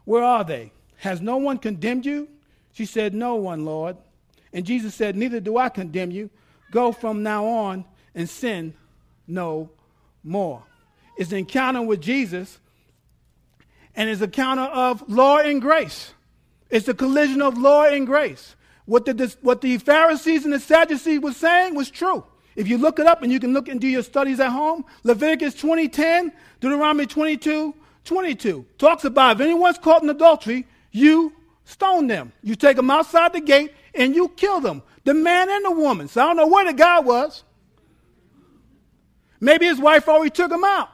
where 0.04 0.24
are 0.24 0.44
they? 0.44 0.72
Has 0.98 1.22
no 1.22 1.38
one 1.38 1.58
condemned 1.58 2.06
you? 2.06 2.28
She 2.74 2.86
said, 2.86 3.14
No 3.14 3.36
one, 3.36 3.66
Lord. 3.66 3.98
And 4.54 4.66
Jesus 4.66 4.94
said, 4.94 5.16
Neither 5.16 5.40
do 5.40 5.58
I 5.58 5.70
condemn 5.70 6.12
you. 6.12 6.30
Go 6.72 6.92
from 6.92 7.24
now 7.24 7.46
on 7.46 7.86
and 8.14 8.30
sin 8.30 8.74
no 9.28 9.70
more. 10.24 10.64
It's 11.18 11.32
an 11.32 11.40
encounter 11.40 11.82
with 11.82 12.02
Jesus, 12.02 12.60
and 13.96 14.10
it's 14.10 14.22
an 14.22 14.26
encounter 14.26 14.64
of 14.64 15.08
law 15.10 15.38
and 15.38 15.62
grace. 15.62 16.14
It's 16.70 16.86
the 16.86 16.94
collision 16.94 17.42
of 17.42 17.58
law 17.58 17.86
and 17.86 18.06
grace. 18.06 18.56
What 18.86 19.06
the, 19.06 19.36
what 19.42 19.62
the 19.62 19.78
Pharisees 19.78 20.46
and 20.46 20.54
the 20.54 20.60
Sadducees 20.60 21.20
were 21.20 21.34
saying 21.34 21.76
was 21.76 21.90
true. 21.90 22.24
If 22.56 22.68
you 22.68 22.78
look 22.78 23.00
it 23.00 23.06
up 23.06 23.22
and 23.22 23.32
you 23.32 23.40
can 23.40 23.54
look 23.54 23.68
and 23.68 23.82
do 23.82 23.88
your 23.88 24.04
studies 24.04 24.40
at 24.40 24.50
home, 24.50 24.86
Leviticus 25.04 25.56
20:10, 25.56 26.32
Deuteronomy 26.62 27.06
22, 27.06 27.74
22 28.06 28.66
talks 28.78 29.04
about 29.04 29.36
if 29.36 29.42
anyone's 29.42 29.78
caught 29.78 30.04
in 30.04 30.10
adultery, 30.10 30.66
you 30.92 31.34
stone 31.66 32.08
them. 32.08 32.32
You 32.42 32.56
take 32.56 32.78
them 32.78 32.90
outside 32.90 33.34
the 33.34 33.42
gate 33.42 33.74
and 33.94 34.16
you 34.16 34.30
kill 34.30 34.62
them, 34.62 34.84
the 35.04 35.14
man 35.14 35.50
and 35.50 35.66
the 35.66 35.72
woman. 35.72 36.08
So 36.08 36.22
I 36.22 36.28
don't 36.28 36.38
know 36.38 36.48
where 36.48 36.66
the 36.66 36.74
guy 36.74 37.00
was. 37.00 37.44
Maybe 39.40 39.66
his 39.66 39.80
wife 39.80 40.08
already 40.08 40.30
took 40.30 40.52
him 40.52 40.64
out. 40.64 40.90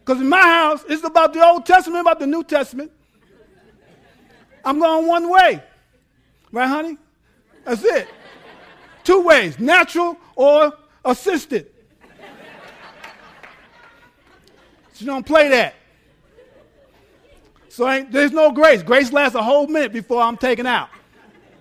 Because 0.00 0.20
in 0.20 0.28
my 0.28 0.42
house, 0.42 0.84
it's 0.88 1.04
about 1.04 1.32
the 1.32 1.44
Old 1.46 1.64
Testament, 1.64 2.00
about 2.00 2.18
the 2.18 2.26
New 2.26 2.42
Testament. 2.42 2.90
I'm 4.64 4.78
going 4.78 5.06
one 5.06 5.28
way. 5.28 5.62
Right, 6.50 6.66
honey? 6.66 6.98
That's 7.64 7.84
it. 7.84 8.08
Two 9.04 9.22
ways 9.22 9.58
natural 9.58 10.16
or 10.36 10.72
assisted. 11.04 11.70
So 14.92 15.06
don't 15.06 15.26
play 15.26 15.48
that. 15.48 15.74
So 17.68 18.04
there's 18.10 18.32
no 18.32 18.52
grace. 18.52 18.82
Grace 18.82 19.12
lasts 19.12 19.34
a 19.34 19.42
whole 19.42 19.66
minute 19.66 19.92
before 19.92 20.20
I'm 20.20 20.36
taken 20.36 20.66
out. 20.66 20.90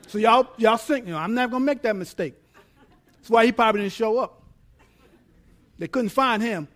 So 0.07 0.17
y'all, 0.17 0.47
y'all 0.57 0.75
think, 0.75 1.05
you 1.05 1.13
know, 1.13 1.17
I'm 1.17 1.33
never 1.33 1.51
gonna 1.51 1.63
make 1.63 1.81
that 1.83 1.95
mistake. 1.95 2.35
That's 3.13 3.29
why 3.29 3.45
he 3.45 3.53
probably 3.53 3.81
didn't 3.81 3.93
show 3.93 4.19
up. 4.19 4.43
They 5.79 5.87
couldn't 5.87 6.09
find 6.09 6.43
him. 6.43 6.67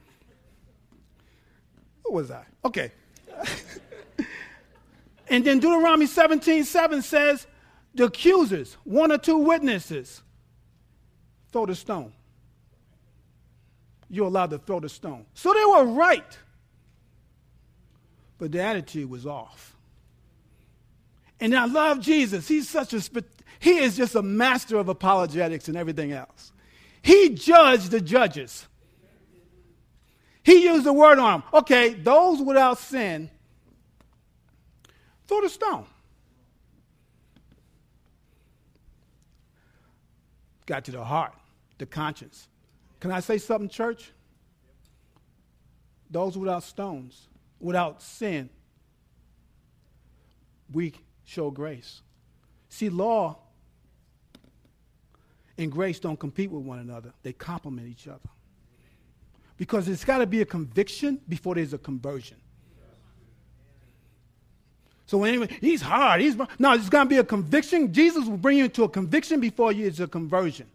What 2.03 2.13
was 2.13 2.31
I? 2.31 2.45
Okay. 2.63 2.91
and 5.27 5.43
then 5.43 5.59
Deuteronomy 5.59 6.05
17 6.05 6.63
7 6.63 7.01
says, 7.01 7.47
the 7.95 8.05
accusers, 8.05 8.75
one 8.83 9.11
or 9.11 9.17
two 9.17 9.37
witnesses, 9.37 10.21
throw 11.51 11.65
the 11.65 11.75
stone. 11.75 12.11
You're 14.09 14.27
allowed 14.27 14.51
to 14.51 14.59
throw 14.59 14.79
the 14.79 14.89
stone. 14.89 15.25
So 15.33 15.53
they 15.53 15.65
were 15.65 15.85
right. 15.93 16.37
But 18.37 18.51
the 18.51 18.61
attitude 18.61 19.09
was 19.09 19.25
off. 19.25 19.75
And 21.39 21.55
I 21.55 21.65
love 21.65 22.01
Jesus. 22.01 22.47
He's 22.47 22.69
such 22.69 22.93
a, 22.93 23.01
he 23.59 23.77
is 23.77 23.97
just 23.97 24.15
a 24.15 24.21
master 24.21 24.77
of 24.77 24.89
apologetics 24.89 25.67
and 25.67 25.77
everything 25.77 26.11
else. 26.11 26.51
He 27.01 27.29
judged 27.29 27.91
the 27.91 28.01
judges. 28.01 28.67
He 30.43 30.65
used 30.65 30.85
the 30.85 30.93
word 30.93 31.17
on 31.17 31.41
them. 31.41 31.49
Okay, 31.53 31.93
those 31.93 32.41
without 32.41 32.77
sin, 32.77 33.31
throw 35.27 35.41
the 35.41 35.49
stone. 35.49 35.85
Got 40.65 40.85
to 40.85 40.91
the 40.91 41.03
heart, 41.03 41.33
the 41.77 41.85
conscience. 41.85 42.47
Can 42.99 43.11
I 43.11 43.19
say 43.19 43.37
something, 43.37 43.69
church? 43.69 44.11
Those 46.09 46.37
without 46.37 46.63
stones, 46.63 47.27
without 47.59 48.01
sin, 48.01 48.49
we 50.71 50.93
show 51.23 51.51
grace. 51.51 52.01
See, 52.69 52.89
law 52.89 53.37
and 55.57 55.71
grace 55.71 55.99
don't 55.99 56.19
compete 56.19 56.51
with 56.51 56.63
one 56.63 56.79
another, 56.79 57.13
they 57.23 57.33
complement 57.33 57.87
each 57.87 58.07
other. 58.07 58.29
Because 59.57 59.87
it's 59.87 60.03
got 60.03 60.17
to 60.17 60.27
be 60.27 60.41
a 60.41 60.45
conviction 60.45 61.21
before 61.29 61.55
there's 61.55 61.73
a 61.73 61.77
conversion. 61.77 62.37
So 65.07 65.23
anyway, 65.23 65.49
he's 65.61 65.81
hard. 65.81 66.21
He's 66.21 66.35
no, 66.57 66.73
it's 66.73 66.89
going 66.89 67.05
to 67.05 67.09
be 67.09 67.17
a 67.17 67.23
conviction. 67.23 67.93
Jesus 67.93 68.25
will 68.25 68.37
bring 68.37 68.57
you 68.57 68.65
into 68.65 68.83
a 68.83 68.89
conviction 68.89 69.39
before 69.39 69.71
you 69.71 69.85
is 69.85 69.99
a 69.99 70.07
conversion. 70.07 70.67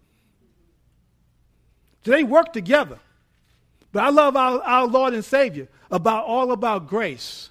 So 2.04 2.12
they 2.12 2.24
work 2.24 2.52
together. 2.52 2.98
But 3.92 4.04
I 4.04 4.10
love 4.10 4.36
our, 4.36 4.60
our 4.62 4.86
Lord 4.86 5.14
and 5.14 5.24
Savior 5.24 5.68
about 5.90 6.24
all 6.26 6.52
about 6.52 6.86
grace. 6.86 7.50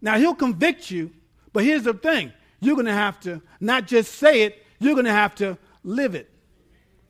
Now 0.00 0.18
he'll 0.18 0.34
convict 0.34 0.90
you, 0.90 1.12
but 1.52 1.62
here's 1.62 1.82
the 1.82 1.92
thing: 1.92 2.32
you're 2.60 2.74
going 2.74 2.86
to 2.86 2.92
have 2.92 3.20
to 3.20 3.42
not 3.60 3.86
just 3.86 4.14
say 4.14 4.42
it; 4.42 4.64
you're 4.78 4.94
going 4.94 5.04
to 5.04 5.12
have 5.12 5.34
to 5.36 5.58
live 5.84 6.14
it. 6.14 6.30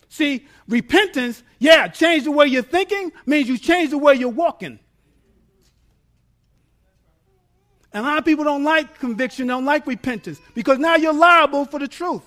See, 0.08 0.44
repentance, 0.66 1.44
yeah, 1.60 1.86
change 1.86 2.24
the 2.24 2.32
way 2.32 2.46
you're 2.48 2.64
thinking 2.64 3.12
means 3.26 3.48
you 3.48 3.56
change 3.56 3.90
the 3.90 3.98
way 3.98 4.16
you're 4.16 4.28
walking. 4.28 4.80
And 7.92 8.04
a 8.04 8.08
lot 8.08 8.18
of 8.18 8.24
people 8.24 8.44
don't 8.44 8.64
like 8.64 8.98
conviction, 8.98 9.48
don't 9.48 9.64
like 9.64 9.86
repentance, 9.86 10.40
because 10.54 10.78
now 10.78 10.96
you're 10.96 11.12
liable 11.12 11.64
for 11.64 11.78
the 11.78 11.88
truth. 11.88 12.22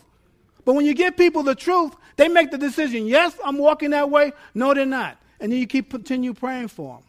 But 0.65 0.73
when 0.73 0.86
you 0.86 0.93
give 0.93 1.15
people 1.15 1.43
the 1.43 1.56
truth, 1.56 1.93
they 2.15 2.28
make 2.28 2.52
the 2.52 2.58
decision, 2.58 3.08
yes, 3.08 3.36
I'm 3.43 3.58
walking 3.58 3.91
that 3.91 4.10
way. 4.10 4.34
No, 4.54 4.73
they're 4.73 4.86
not. 4.86 5.17
And 5.39 5.52
then 5.52 5.60
you 5.60 5.67
keep 5.67 5.89
continue 5.89 6.34
praying 6.34 6.69
for 6.69 6.95
them. 6.95 7.04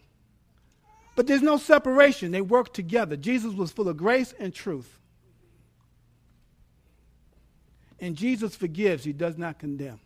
But 1.16 1.26
there's 1.26 1.42
no 1.42 1.58
separation. 1.58 2.32
They 2.32 2.40
work 2.40 2.72
together. 2.74 3.16
Jesus 3.16 3.54
was 3.54 3.70
full 3.70 3.88
of 3.88 3.96
grace 3.96 4.34
and 4.38 4.52
truth. 4.52 4.98
And 8.00 8.16
Jesus 8.16 8.56
forgives, 8.56 9.04
he 9.04 9.12
does 9.12 9.38
not 9.38 9.58
condemn. 9.58 10.00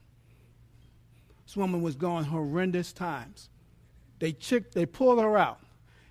This 1.47 1.57
woman 1.57 1.81
was 1.81 1.97
going 1.97 2.25
horrendous 2.25 2.93
times. 2.93 3.49
They, 4.19 4.33
chick, 4.33 4.73
they 4.73 4.85
pulled 4.85 5.19
her 5.21 5.39
out. 5.39 5.61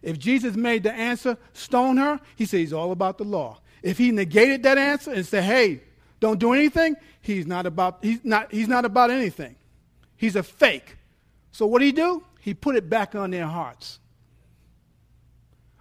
If 0.02 0.20
Jesus 0.20 0.56
made 0.56 0.84
the 0.84 0.94
answer, 0.94 1.38
stone 1.54 1.98
her, 1.98 2.20
he 2.36 2.46
said 2.46 2.60
he's 2.60 2.74
all 2.74 2.92
about 2.92 3.18
the 3.18 3.24
law. 3.24 3.60
If 3.82 3.98
he 3.98 4.12
negated 4.12 4.64
that 4.64 4.78
answer 4.78 5.12
and 5.12 5.26
said, 5.26 5.44
hey, 5.44 5.82
don't 6.20 6.40
do 6.40 6.54
anything, 6.54 6.96
he's 7.22 7.46
not 7.46 7.66
about, 7.66 8.00
he's 8.02 8.24
not, 8.24 8.52
he's 8.52 8.68
not 8.68 8.86
about 8.86 9.12
anything. 9.12 9.56
He's 10.16 10.36
a 10.36 10.44
fake. 10.44 10.98
So 11.52 11.66
what 11.66 11.80
did 11.80 11.86
he 11.86 11.92
do? 11.92 12.24
He 12.42 12.54
put 12.54 12.76
it 12.76 12.90
back 12.90 13.16
on 13.16 13.32
their 13.32 13.48
hearts. 13.48 14.00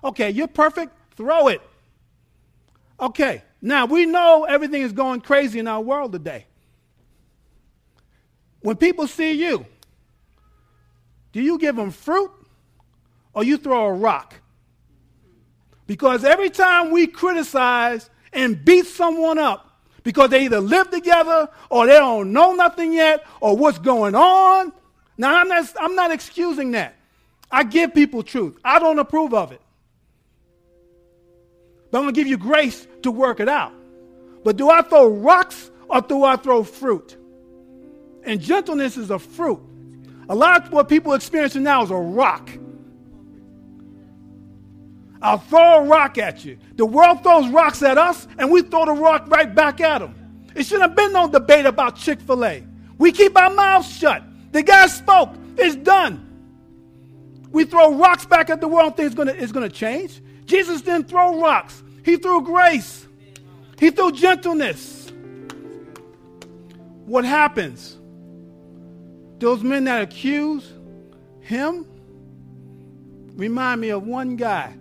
Okay, 0.03 0.31
you're 0.31 0.49
perfect, 0.49 0.93
throw 1.17 1.49
it. 1.49 1.61
Okay, 3.01 3.43
now 3.61 3.87
we 3.87 4.07
know 4.07 4.45
everything 4.45 4.83
is 4.83 4.93
going 4.93 5.21
crazy 5.21 5.59
in 5.59 5.67
our 5.69 5.81
world 5.81 6.13
today. 6.13 6.47
When 8.61 8.77
people 8.77 9.07
see 9.07 9.33
you, 9.33 9.67
do 11.33 11.41
you 11.41 11.59
give 11.59 11.77
them 11.77 11.91
fruit 11.91 12.31
or 13.37 13.45
you 13.45 13.59
throw 13.59 13.87
a 13.87 13.93
rock? 13.93 14.35
Because 15.87 16.25
every 16.25 16.51
time 16.51 16.91
we 16.91 17.07
criticize 17.07 18.09
and 18.33 18.65
beat 18.65 18.87
someone 18.87 19.39
up 19.39 19.71
because 20.03 20.31
they 20.31 20.47
either 20.47 20.59
live 20.59 20.91
together 20.91 21.49
or 21.71 21.87
they 21.87 21.93
don't 21.93 22.33
know 22.33 22.55
nothing 22.55 22.95
yet 22.95 23.25
or 23.41 23.55
what's 23.57 23.79
going 23.79 24.15
on, 24.15 24.73
now 25.19 25.37
I'm 25.37 25.49
not, 25.49 25.71
I'm 25.79 25.95
not 25.95 26.11
excusing 26.11 26.73
that. 26.73 26.97
I 27.51 27.63
give 27.63 27.95
people 27.95 28.23
truth. 28.23 28.59
I 28.65 28.79
don't 28.79 28.99
approve 28.99 29.35
of 29.35 29.53
it. 29.53 29.61
But 31.91 31.99
I'm 31.99 32.05
going 32.05 32.15
to 32.15 32.21
give 32.21 32.27
you 32.27 32.39
grace 32.39 32.89
to 33.03 33.11
work 33.11 33.39
it 33.39 33.49
out. 33.49 33.73
But 34.45 34.57
do 34.57 34.71
I 34.71 34.81
throw 34.83 35.09
rocks 35.09 35.71
or 35.89 36.01
do 36.01 36.25
I 36.25 36.37
throw 36.37 36.65
fruit? 36.65 37.17
And 38.25 38.41
gentleness 38.41 38.97
is 38.97 39.11
a 39.11 39.19
fruit. 39.19 39.61
A 40.29 40.35
lot 40.35 40.67
of 40.67 40.73
what 40.73 40.89
people 40.89 41.13
are 41.13 41.17
experiencing 41.17 41.63
now 41.63 41.83
is 41.83 41.91
a 41.91 41.97
rock. 41.97 42.51
I'll 45.27 45.39
throw 45.39 45.79
a 45.79 45.83
rock 45.83 46.19
at 46.19 46.45
you. 46.45 46.57
The 46.77 46.87
world 46.87 47.25
throws 47.25 47.49
rocks 47.49 47.83
at 47.83 47.99
us, 47.99 48.29
and 48.39 48.49
we 48.49 48.63
throw 48.63 48.85
the 48.85 48.93
rock 48.93 49.29
right 49.29 49.53
back 49.53 49.81
at 49.81 49.99
them. 49.99 50.15
It 50.55 50.63
shouldn't 50.67 50.83
have 50.83 50.95
been 50.95 51.13
no 51.13 51.29
debate 51.29 51.67
about 51.67 51.97
Chick 51.97 52.21
fil 52.21 52.45
A. 52.45 52.63
We 52.97 53.11
keep 53.11 53.37
our 53.37 53.51
mouths 53.51 53.91
shut. 53.91 54.23
The 54.53 54.63
guy 54.63 54.87
spoke. 54.87 55.31
It's 55.59 55.75
done. 55.75 56.23
We 57.51 57.65
throw 57.65 57.97
rocks 57.97 58.25
back 58.25 58.51
at 58.51 58.61
the 58.61 58.69
world 58.69 58.97
going 58.97 59.11
to 59.27 59.43
it's 59.43 59.51
gonna 59.51 59.69
change. 59.69 60.23
Jesus 60.45 60.81
didn't 60.83 61.09
throw 61.09 61.41
rocks, 61.41 61.83
He 62.05 62.19
threw 62.19 62.43
grace, 62.43 63.09
He 63.81 63.91
threw 63.91 64.13
gentleness. 64.13 65.11
What 67.05 67.25
happens? 67.25 67.97
Those 69.41 69.65
men 69.65 69.85
that 69.85 70.03
accuse 70.03 70.73
him 71.41 71.85
remind 73.35 73.81
me 73.81 73.89
of 73.89 74.07
one 74.07 74.37
guy 74.37 74.75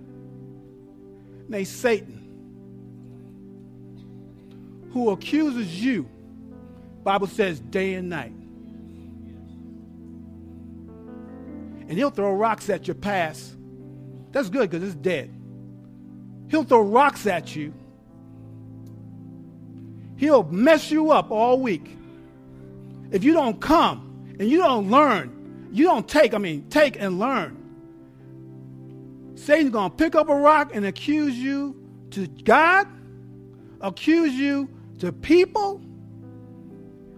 named 1.48 1.68
Satan 1.68 2.26
who 4.96 5.10
accuses 5.10 5.84
you. 5.84 6.10
Bible 7.04 7.28
says 7.28 7.60
day 7.60 7.96
and 7.96 8.10
night. 8.10 8.32
And 11.88 11.92
he'll 11.92 12.12
throw 12.12 12.32
rocks 12.32 12.70
at 12.70 12.88
your 12.88 12.96
past. 12.96 13.58
That's 14.32 14.50
good 14.50 14.70
because 14.72 14.88
it's 14.88 14.96
dead. 14.96 15.36
He'll 16.48 16.64
throw 16.64 16.80
rocks 16.80 17.28
at 17.28 17.54
you. 17.58 17.74
He'll 20.16 20.44
mess 20.44 20.90
you 20.90 21.12
up 21.12 21.30
all 21.30 21.60
week. 21.60 21.98
If 23.12 23.26
you 23.26 23.34
don't 23.34 23.60
come 23.60 24.34
and 24.40 24.50
you 24.50 24.60
don't 24.60 24.90
learn, 24.90 25.70
you 25.74 25.84
don't 25.84 26.08
take, 26.08 26.34
I 26.34 26.38
mean, 26.38 26.70
take 26.70 26.98
and 26.98 27.20
learn. 27.20 27.65
Satan's 29.36 29.72
going 29.72 29.92
to 29.92 29.96
pick 29.96 30.16
up 30.16 30.30
a 30.30 30.36
rock 30.36 30.72
and 30.74 30.86
accuse 30.86 31.38
you 31.38 31.76
to 32.12 32.28
God, 32.28 32.88
accuse 33.82 34.34
you 34.34 34.70
to 35.00 35.12
people, 35.12 35.82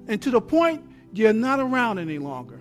and 0.07 0.21
to 0.21 0.31
the 0.31 0.41
point 0.41 0.83
you're 1.13 1.33
not 1.33 1.59
around 1.59 1.99
any 1.99 2.17
longer. 2.17 2.59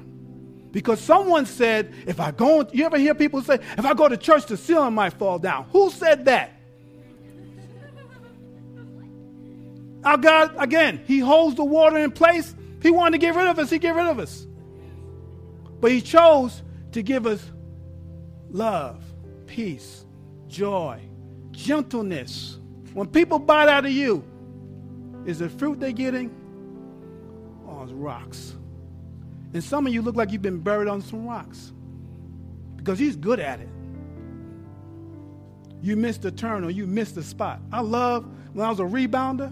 Because 0.73 1.01
someone 1.01 1.47
said, 1.47 1.95
if 2.07 2.21
I 2.21 2.33
go, 2.33 2.69
you 2.71 2.85
ever 2.85 2.99
hear 2.99 3.15
people 3.15 3.41
say, 3.41 3.55
if 3.55 3.85
I 3.87 3.95
go 3.95 4.09
to 4.09 4.17
church, 4.17 4.45
the 4.47 4.59
ceiling 4.59 4.93
might 4.93 5.15
fall 5.15 5.39
down. 5.39 5.65
Who 5.71 5.91
said 5.91 6.27
that? 6.27 6.53
Our 10.05 10.19
God, 10.19 10.55
again, 10.59 11.03
He 11.07 11.19
holds 11.19 11.57
the 11.57 11.65
water 11.65 11.97
in 11.97 12.11
place. 12.11 12.55
He 12.83 12.91
wanted 12.91 13.13
to 13.13 13.19
get 13.19 13.35
rid 13.35 13.47
of 13.47 13.59
us, 13.59 13.71
He 13.71 13.79
get 13.79 13.95
rid 13.95 14.07
of 14.07 14.19
us. 14.19 14.47
But 15.81 15.93
He 15.93 16.03
chose 16.03 16.63
to 16.93 17.03
give 17.03 17.27
us 17.27 17.43
love 18.51 19.03
peace, 19.57 20.05
joy, 20.49 21.01
gentleness. 21.51 22.59
When 22.93 23.07
people 23.07 23.39
bite 23.39 23.71
out 23.71 23.87
of 23.87 23.91
you, 23.91 24.23
is 25.25 25.39
the 25.39 25.49
fruit 25.49 25.81
they're 25.81 25.93
getting 25.93 26.31
or 27.67 27.83
it's 27.83 27.93
rocks? 27.93 28.55
And 29.55 29.65
some 29.65 29.87
of 29.87 29.95
you 29.95 30.03
look 30.03 30.15
like 30.15 30.31
you've 30.31 30.43
been 30.43 30.61
buried 30.61 30.89
on 30.89 31.01
some 31.01 31.27
rocks 31.27 31.73
because 32.77 32.99
he's 32.99 33.17
good 33.17 33.41
at 33.41 33.61
it. 33.61 33.69
You 35.81 35.97
missed 35.97 36.27
a 36.27 36.31
turn 36.31 36.63
or 36.63 36.69
you 36.69 36.87
missed 36.87 37.17
a 37.17 37.23
spot. 37.23 37.63
I 37.73 37.81
love 37.81 38.27
when 38.53 38.67
I 38.67 38.69
was 38.69 38.81
a 38.81 38.85
rebounder. 38.85 39.51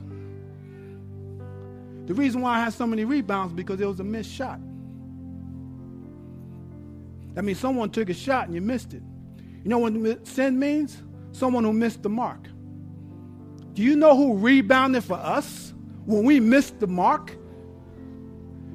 The 2.06 2.12
reason 2.12 2.42
why 2.42 2.58
I 2.58 2.64
had 2.64 2.74
so 2.74 2.86
many 2.86 3.06
rebounds 3.06 3.54
because 3.54 3.80
it 3.80 3.86
was 3.86 4.00
a 4.00 4.04
missed 4.04 4.30
shot. 4.30 4.60
That 7.32 7.42
means 7.42 7.58
someone 7.58 7.88
took 7.88 8.10
a 8.10 8.14
shot 8.14 8.44
and 8.44 8.54
you 8.54 8.60
missed 8.60 8.92
it. 8.92 9.02
You 9.64 9.70
know 9.70 9.78
what 9.78 10.26
sin 10.26 10.58
means? 10.58 11.02
Someone 11.32 11.64
who 11.64 11.72
missed 11.72 12.02
the 12.02 12.10
mark. 12.10 12.46
Do 13.72 13.82
you 13.82 13.96
know 13.96 14.14
who 14.16 14.36
rebounded 14.36 15.02
for 15.02 15.14
us 15.14 15.72
when 16.04 16.24
we 16.24 16.38
missed 16.38 16.78
the 16.78 16.86
mark? 16.86 17.36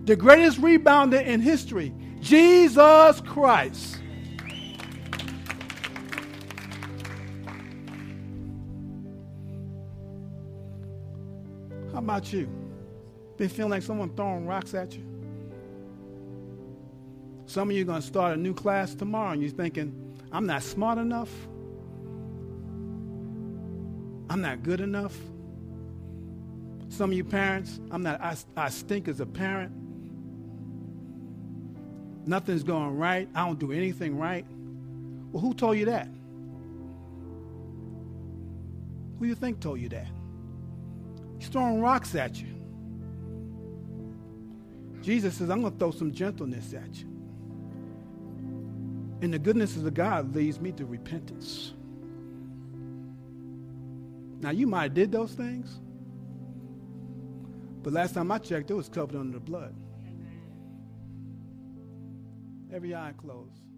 The 0.06 0.16
greatest 0.16 0.60
rebounder 0.60 1.24
in 1.24 1.40
history, 1.40 1.94
Jesus 2.20 3.22
Christ. 3.22 4.00
How 11.94 12.00
about 12.00 12.34
you? 12.34 12.50
Been 13.38 13.50
feeling 13.50 13.72
like 13.72 13.84
someone 13.84 14.16
throwing 14.16 14.48
rocks 14.48 14.74
at 14.74 14.96
you? 14.96 15.04
Some 17.46 17.70
of 17.70 17.76
you 17.76 17.84
are 17.84 17.86
going 17.86 18.02
to 18.02 18.08
start 18.08 18.38
a 18.38 18.42
new 18.42 18.54
class 18.54 18.96
tomorrow 18.96 19.32
and 19.32 19.42
you're 19.42 19.52
thinking, 19.52 20.09
I'm 20.32 20.46
not 20.46 20.64
smart 20.64 20.98
enough. 20.98 21.32
I'm 24.30 24.42
not 24.42 24.62
good 24.62 24.80
enough. 24.80 25.16
Some 26.90 27.12
of 27.12 27.18
you 27.18 27.24
parents, 27.24 27.80
I'm 27.92 28.04
not, 28.04 28.22
I, 28.22 28.36
I 28.56 28.70
stink 28.70 29.08
as 29.08 29.20
a 29.20 29.26
parent. 29.26 29.72
Nothing's 32.28 32.64
going 32.64 32.98
right. 32.98 33.28
I 33.34 33.46
don't 33.46 33.58
do 33.58 33.72
anything 33.72 34.18
right. 34.18 34.46
Well, 35.32 35.42
who 35.42 35.54
told 35.54 35.78
you 35.78 35.86
that? 35.86 36.08
Who 39.18 39.26
do 39.26 39.28
you 39.28 39.36
think 39.36 39.60
told 39.60 39.80
you 39.80 39.90
that? 39.90 40.08
He's 41.40 41.50
throwing 41.50 41.82
rocks 41.82 42.14
at 42.16 42.40
you. 42.40 42.48
Jesus 45.02 45.36
says, 45.36 45.50
I'm 45.50 45.62
going 45.62 45.74
to 45.74 45.80
throw 45.80 45.92
some 45.92 46.12
gentleness 46.12 46.74
at 46.74 46.96
you. 47.00 47.09
And 49.22 49.34
the 49.34 49.40
goodness 49.40 49.76
of 49.76 49.94
God 49.94 50.34
leads 50.36 50.60
me 50.60 50.72
to 50.74 50.86
repentance. 50.86 51.74
Now, 54.40 54.52
you 54.52 54.68
might 54.68 54.84
have 54.84 54.94
did 54.94 55.12
those 55.12 55.34
things, 55.34 55.82
but 57.84 57.92
last 57.92 58.14
time 58.14 58.32
I 58.32 58.38
checked, 58.38 58.72
it 58.72 58.74
was 58.74 58.88
covered 58.88 59.18
under 59.18 59.34
the 59.34 59.44
blood. 59.44 59.76
Every 62.72 62.96
eye 62.96 63.14
closed, 63.18 63.52
every 63.52 63.54
head 63.54 63.58
bowed. 63.58 63.69